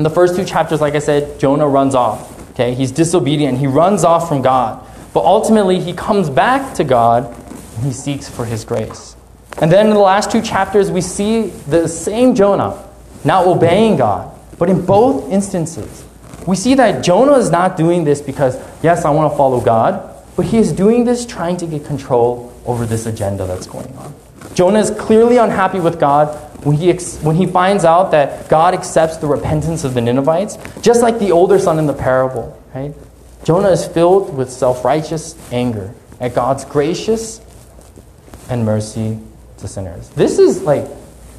In 0.00 0.04
the 0.04 0.08
first 0.08 0.34
two 0.34 0.46
chapters, 0.46 0.80
like 0.80 0.94
I 0.94 0.98
said, 0.98 1.38
Jonah 1.38 1.68
runs 1.68 1.94
off. 1.94 2.50
Okay, 2.52 2.72
he's 2.72 2.90
disobedient. 2.90 3.58
He 3.58 3.66
runs 3.66 4.02
off 4.02 4.30
from 4.30 4.40
God. 4.40 4.82
But 5.12 5.26
ultimately, 5.26 5.78
he 5.78 5.92
comes 5.92 6.30
back 6.30 6.74
to 6.76 6.84
God 6.84 7.26
and 7.26 7.84
he 7.84 7.92
seeks 7.92 8.26
for 8.26 8.46
his 8.46 8.64
grace. 8.64 9.14
And 9.60 9.70
then 9.70 9.88
in 9.88 9.92
the 9.92 10.00
last 10.00 10.30
two 10.30 10.40
chapters, 10.40 10.90
we 10.90 11.02
see 11.02 11.48
the 11.68 11.86
same 11.86 12.34
Jonah 12.34 12.82
now 13.26 13.44
obeying 13.44 13.98
God. 13.98 14.34
But 14.58 14.70
in 14.70 14.86
both 14.86 15.30
instances, 15.30 16.02
we 16.46 16.56
see 16.56 16.72
that 16.76 17.04
Jonah 17.04 17.34
is 17.34 17.50
not 17.50 17.76
doing 17.76 18.04
this 18.04 18.22
because, 18.22 18.56
yes, 18.82 19.04
I 19.04 19.10
want 19.10 19.30
to 19.30 19.36
follow 19.36 19.60
God, 19.60 20.16
but 20.34 20.46
he 20.46 20.56
is 20.56 20.72
doing 20.72 21.04
this 21.04 21.26
trying 21.26 21.58
to 21.58 21.66
get 21.66 21.84
control 21.84 22.58
over 22.64 22.86
this 22.86 23.04
agenda 23.04 23.46
that's 23.46 23.66
going 23.66 23.94
on. 23.98 24.14
Jonah 24.54 24.78
is 24.78 24.90
clearly 24.92 25.36
unhappy 25.36 25.78
with 25.78 26.00
God 26.00 26.49
when 26.62 26.76
he, 26.76 26.90
ex- 26.90 27.18
when 27.18 27.36
he 27.36 27.46
finds 27.46 27.84
out 27.84 28.10
that 28.10 28.48
God 28.48 28.74
accepts 28.74 29.16
the 29.16 29.26
repentance 29.26 29.84
of 29.84 29.94
the 29.94 30.00
Ninevites, 30.00 30.58
just 30.82 31.02
like 31.02 31.18
the 31.18 31.32
older 31.32 31.58
son 31.58 31.78
in 31.78 31.86
the 31.86 31.94
parable, 31.94 32.60
right? 32.74 32.94
Jonah 33.44 33.70
is 33.70 33.86
filled 33.86 34.36
with 34.36 34.50
self 34.50 34.84
righteous 34.84 35.34
anger 35.52 35.94
at 36.20 36.34
God's 36.34 36.64
gracious 36.64 37.40
and 38.50 38.64
mercy 38.64 39.18
to 39.58 39.68
sinners. 39.68 40.10
This 40.10 40.38
is 40.38 40.62
like, 40.62 40.84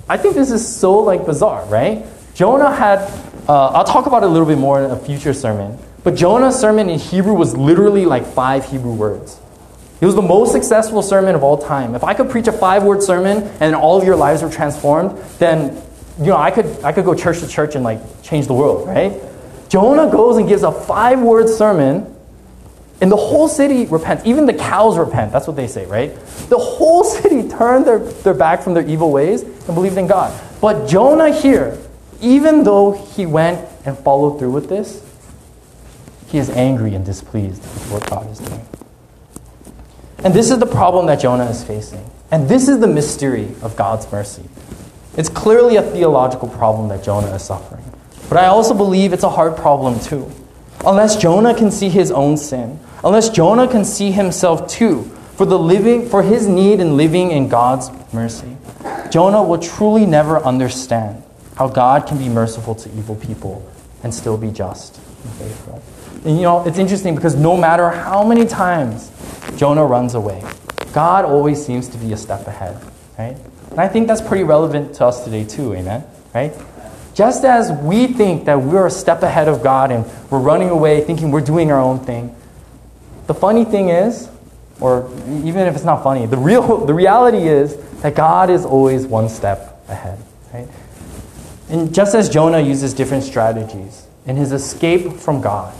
I 0.10 0.18
think 0.18 0.36
this 0.36 0.52
is 0.52 0.68
so 0.68 1.00
like 1.00 1.26
bizarre, 1.26 1.66
right? 1.66 2.06
Jonah 2.34 2.74
had, 2.74 3.00
uh, 3.48 3.68
I'll 3.68 3.84
talk 3.84 4.08
about 4.08 4.24
it 4.24 4.28
a 4.28 4.30
little 4.30 4.48
bit 4.48 4.58
more 4.58 4.84
in 4.84 4.90
a 4.90 4.98
future 4.98 5.34
sermon, 5.34 5.78
but 6.04 6.16
Jonah's 6.16 6.60
sermon 6.60 6.90
in 6.90 6.98
Hebrew 6.98 7.34
was 7.34 7.56
literally 7.56 8.06
like 8.06 8.26
five 8.26 8.66
Hebrew 8.66 8.94
words. 8.94 9.40
It 10.02 10.06
was 10.06 10.16
the 10.16 10.22
most 10.22 10.52
successful 10.52 11.04
sermon 11.04 11.36
of 11.36 11.44
all 11.44 11.60
time. 11.60 11.94
If 11.94 12.04
I 12.04 12.16
could 12.16 12.30
preach 12.30 12.48
a 12.48 12.52
five 12.52 12.84
word 12.84 13.04
sermon 13.04 13.44
and 13.60 13.76
all 13.76 14.00
of 14.00 14.04
your 14.04 14.16
lives 14.16 14.42
were 14.42 14.50
transformed, 14.50 15.16
then 15.38 15.80
you 16.18 16.28
know, 16.28 16.38
I 16.38 16.52
could, 16.52 16.66
I 16.84 16.92
could 16.92 17.06
go 17.06 17.14
church 17.14 17.40
to 17.40 17.48
church 17.48 17.76
and 17.76 17.84
like 17.84 18.00
change 18.24 18.48
the 18.48 18.54
world, 18.54 18.88
right? 18.88 19.14
Jonah 19.70 20.12
goes 20.12 20.38
and 20.38 20.50
gives 20.50 20.64
a 20.64 20.72
five 20.72 21.20
word 21.20 21.48
sermon, 21.48 22.14
and 23.00 23.12
the 23.12 23.18
whole 23.18 23.48
city 23.48 23.86
repents. 23.86 24.26
Even 24.26 24.46
the 24.46 24.54
cows 24.54 24.98
repent. 24.98 25.32
That's 25.32 25.48
what 25.48 25.56
they 25.56 25.68
say, 25.68 25.86
right? 25.86 26.14
The 26.50 26.58
whole 26.58 27.04
city 27.06 27.48
turned 27.48 27.86
their, 27.86 28.00
their 28.00 28.34
back 28.34 28.62
from 28.62 28.74
their 28.74 28.86
evil 28.86 29.12
ways 29.12 29.44
and 29.44 29.74
believed 29.74 29.98
in 29.98 30.08
God. 30.08 30.40
But 30.60 30.88
Jonah 30.88 31.32
here, 31.32 31.78
even 32.22 32.64
though 32.64 32.92
he 32.92 33.26
went 33.26 33.68
and 33.86 33.98
followed 33.98 34.38
through 34.38 34.52
with 34.52 34.68
this, 34.68 35.04
he 36.28 36.38
is 36.38 36.50
angry 36.50 36.94
and 36.94 37.06
displeased 37.06 37.62
with 37.62 37.92
what 37.92 38.10
God 38.10 38.30
is 38.30 38.40
doing. 38.40 38.66
And 40.24 40.34
this 40.34 40.52
is 40.52 40.60
the 40.60 40.68
problem 40.68 41.08
that 41.08 41.20
Jonah 41.20 41.50
is 41.50 41.64
facing. 41.64 42.06
And 42.30 42.48
this 42.48 42.68
is 42.68 42.80
the 42.80 42.88
mystery 42.88 43.50
of 43.62 43.76
God's 43.76 44.10
mercy. 44.12 44.44
It's 45.18 45.30
clearly 45.30 45.78
a 45.78 45.82
theological 45.82 46.48
problem 46.48 46.90
that 46.90 47.04
Jonah 47.04 47.34
is 47.36 47.44
suffering. 47.44 47.84
But 48.30 48.38
I 48.38 48.46
also 48.46 48.74
believe 48.74 49.14
it's 49.14 49.24
a 49.24 49.30
hard 49.30 49.58
problem 49.58 50.00
too. 50.00 50.32
Unless 50.86 51.18
Jonah 51.18 51.54
can 51.54 51.72
see 51.72 51.90
his 51.90 52.12
own 52.12 52.38
sin, 52.38 52.80
unless 53.04 53.30
Jonah 53.30 53.68
can 53.68 53.84
see 53.84 54.12
himself 54.12 54.68
too 54.68 55.04
for 55.36 55.46
the 55.46 55.58
living 55.58 56.08
for 56.08 56.24
his 56.24 56.48
need 56.48 56.80
in 56.80 56.98
living 56.98 57.32
in 57.32 57.50
God's 57.50 57.90
mercy, 58.14 58.56
Jonah 59.10 59.44
will 59.44 59.60
truly 59.60 60.06
never 60.06 60.38
understand 60.38 61.24
how 61.56 61.68
God 61.68 62.08
can 62.08 62.18
be 62.18 62.30
merciful 62.30 62.76
to 62.76 62.90
evil 62.98 63.16
people 63.16 63.68
and 64.04 64.14
still 64.14 64.38
be 64.38 64.52
just 64.52 64.98
and 64.98 65.34
faithful. 65.34 65.84
And 66.26 66.38
you 66.38 66.44
know, 66.44 66.64
it's 66.66 66.78
interesting 66.78 67.16
because 67.16 67.36
no 67.36 67.58
matter 67.58 67.90
how 67.90 68.24
many 68.24 68.46
times 68.46 69.12
Jonah 69.58 69.86
runs 69.86 70.16
away, 70.16 70.44
God 70.94 71.26
always 71.26 71.64
seems 71.64 71.88
to 71.90 71.98
be 71.98 72.14
a 72.14 72.18
step 72.18 72.48
ahead, 72.48 72.82
right? 73.18 73.38
And 73.72 73.80
I 73.80 73.88
think 73.88 74.08
that's 74.08 74.22
pretty 74.22 74.44
relevant 74.44 74.96
to 74.96 75.06
us 75.06 75.24
today 75.24 75.46
too, 75.46 75.74
amen? 75.74 76.04
Right? 76.34 76.54
Just 77.14 77.44
as 77.44 77.72
we 77.84 78.08
think 78.08 78.46
that 78.46 78.62
we're 78.62 78.88
a 78.88 78.92
step 78.92 79.24
ahead 79.24 79.48
of 79.48 79.64
God 79.64 79.92
and 79.92 80.06
we're 80.30 80.40
running 80.40 80.70
away 80.70 81.02
thinking 81.02 81.32
we're 81.32 81.42
doing 81.42 81.72
our 81.72 81.80
own 81.80 82.00
thing, 82.00 82.36
the 83.28 83.34
funny 83.34 83.66
thing 83.66 83.90
is, 83.90 84.30
or 84.80 85.10
even 85.28 85.68
if 85.68 85.76
it's 85.76 85.84
not 85.84 86.04
funny, 86.04 86.26
the 86.26 86.38
real 86.38 86.86
the 86.86 86.94
reality 86.94 87.48
is 87.48 87.78
that 88.02 88.16
God 88.16 88.50
is 88.50 88.66
always 88.66 89.06
one 89.06 89.30
step 89.30 89.82
ahead. 89.88 90.20
Right? 90.54 90.68
And 91.70 91.94
just 91.94 92.16
as 92.16 92.28
Jonah 92.30 92.60
uses 92.60 92.94
different 92.94 93.24
strategies 93.24 94.06
in 94.26 94.36
his 94.36 94.52
escape 94.52 95.14
from 95.14 95.40
God, 95.40 95.74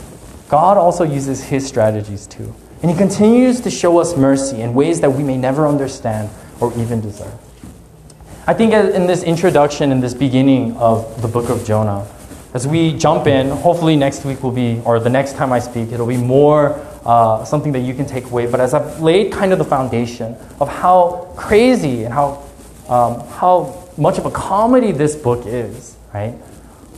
God 0.48 0.78
also 0.78 1.04
uses 1.04 1.42
his 1.42 1.66
strategies 1.66 2.26
too. 2.26 2.54
And 2.82 2.90
he 2.90 2.96
continues 2.96 3.60
to 3.60 3.70
show 3.70 3.98
us 3.98 4.16
mercy 4.16 4.60
in 4.60 4.74
ways 4.74 5.00
that 5.00 5.10
we 5.10 5.22
may 5.22 5.36
never 5.36 5.68
understand 5.68 6.28
or 6.60 6.76
even 6.76 7.00
deserve. 7.00 7.32
I 8.44 8.54
think 8.54 8.72
in 8.72 9.06
this 9.06 9.22
introduction, 9.22 9.92
in 9.92 10.00
this 10.00 10.14
beginning 10.14 10.76
of 10.76 11.22
the 11.22 11.28
book 11.28 11.48
of 11.48 11.64
Jonah, 11.64 12.08
as 12.54 12.66
we 12.66 12.92
jump 12.98 13.28
in, 13.28 13.50
hopefully 13.50 13.94
next 13.94 14.24
week 14.24 14.42
will 14.42 14.50
be, 14.50 14.82
or 14.84 14.98
the 14.98 15.08
next 15.08 15.36
time 15.36 15.52
I 15.52 15.60
speak, 15.60 15.92
it'll 15.92 16.08
be 16.08 16.16
more 16.16 16.74
uh, 17.04 17.44
something 17.44 17.72
that 17.72 17.80
you 17.80 17.94
can 17.94 18.04
take 18.04 18.24
away. 18.24 18.46
But 18.46 18.60
as 18.60 18.74
I've 18.74 19.00
laid 19.00 19.32
kind 19.32 19.52
of 19.52 19.58
the 19.58 19.64
foundation 19.64 20.36
of 20.60 20.68
how 20.68 21.32
crazy 21.36 22.02
and 22.04 22.12
how, 22.12 22.42
um, 22.88 23.20
how 23.28 23.88
much 23.96 24.18
of 24.18 24.26
a 24.26 24.30
comedy 24.30 24.90
this 24.90 25.14
book 25.14 25.46
is, 25.46 25.96
right? 26.12 26.34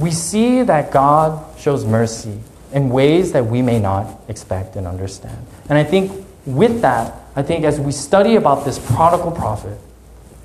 We 0.00 0.10
see 0.10 0.62
that 0.62 0.90
God 0.90 1.58
shows 1.58 1.84
mercy 1.84 2.40
in 2.72 2.88
ways 2.88 3.32
that 3.32 3.46
we 3.46 3.62
may 3.62 3.78
not 3.78 4.18
expect 4.28 4.76
and 4.76 4.86
understand. 4.86 5.46
And 5.68 5.78
I 5.78 5.84
think 5.84 6.26
with 6.46 6.82
that, 6.82 7.14
I 7.36 7.42
think 7.42 7.64
as 7.64 7.80
we 7.80 7.92
study 7.92 8.36
about 8.36 8.64
this 8.64 8.78
prodigal 8.78 9.32
prophet, 9.32 9.78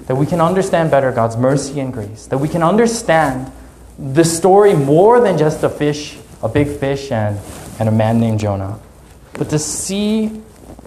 that 0.07 0.15
we 0.15 0.25
can 0.25 0.41
understand 0.41 0.89
better 0.89 1.11
God's 1.11 1.37
mercy 1.37 1.79
and 1.79 1.93
grace, 1.93 2.25
that 2.27 2.37
we 2.37 2.47
can 2.47 2.63
understand 2.63 3.51
the 3.97 4.23
story 4.23 4.73
more 4.73 5.19
than 5.19 5.37
just 5.37 5.61
a 5.63 5.69
fish, 5.69 6.17
a 6.41 6.49
big 6.49 6.67
fish, 6.67 7.11
and, 7.11 7.37
and 7.79 7.89
a 7.89 7.91
man 7.91 8.19
named 8.19 8.39
Jonah, 8.39 8.79
but 9.33 9.49
to 9.49 9.59
see 9.59 10.41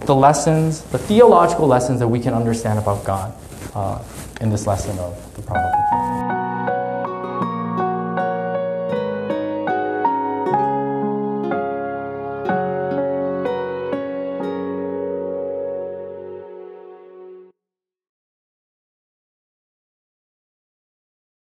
the 0.07 0.15
lessons, 0.15 0.83
the 0.83 0.99
theological 0.99 1.67
lessons 1.67 2.01
that 2.01 2.09
we 2.09 2.19
can 2.19 2.35
understand 2.35 2.79
about 2.79 3.05
God 3.05 3.33
uh, 3.75 4.03
in 4.41 4.51
this 4.51 4.67
lesson 4.67 4.99
of 4.99 5.35
the 5.37 5.43
prodigal. 5.43 5.82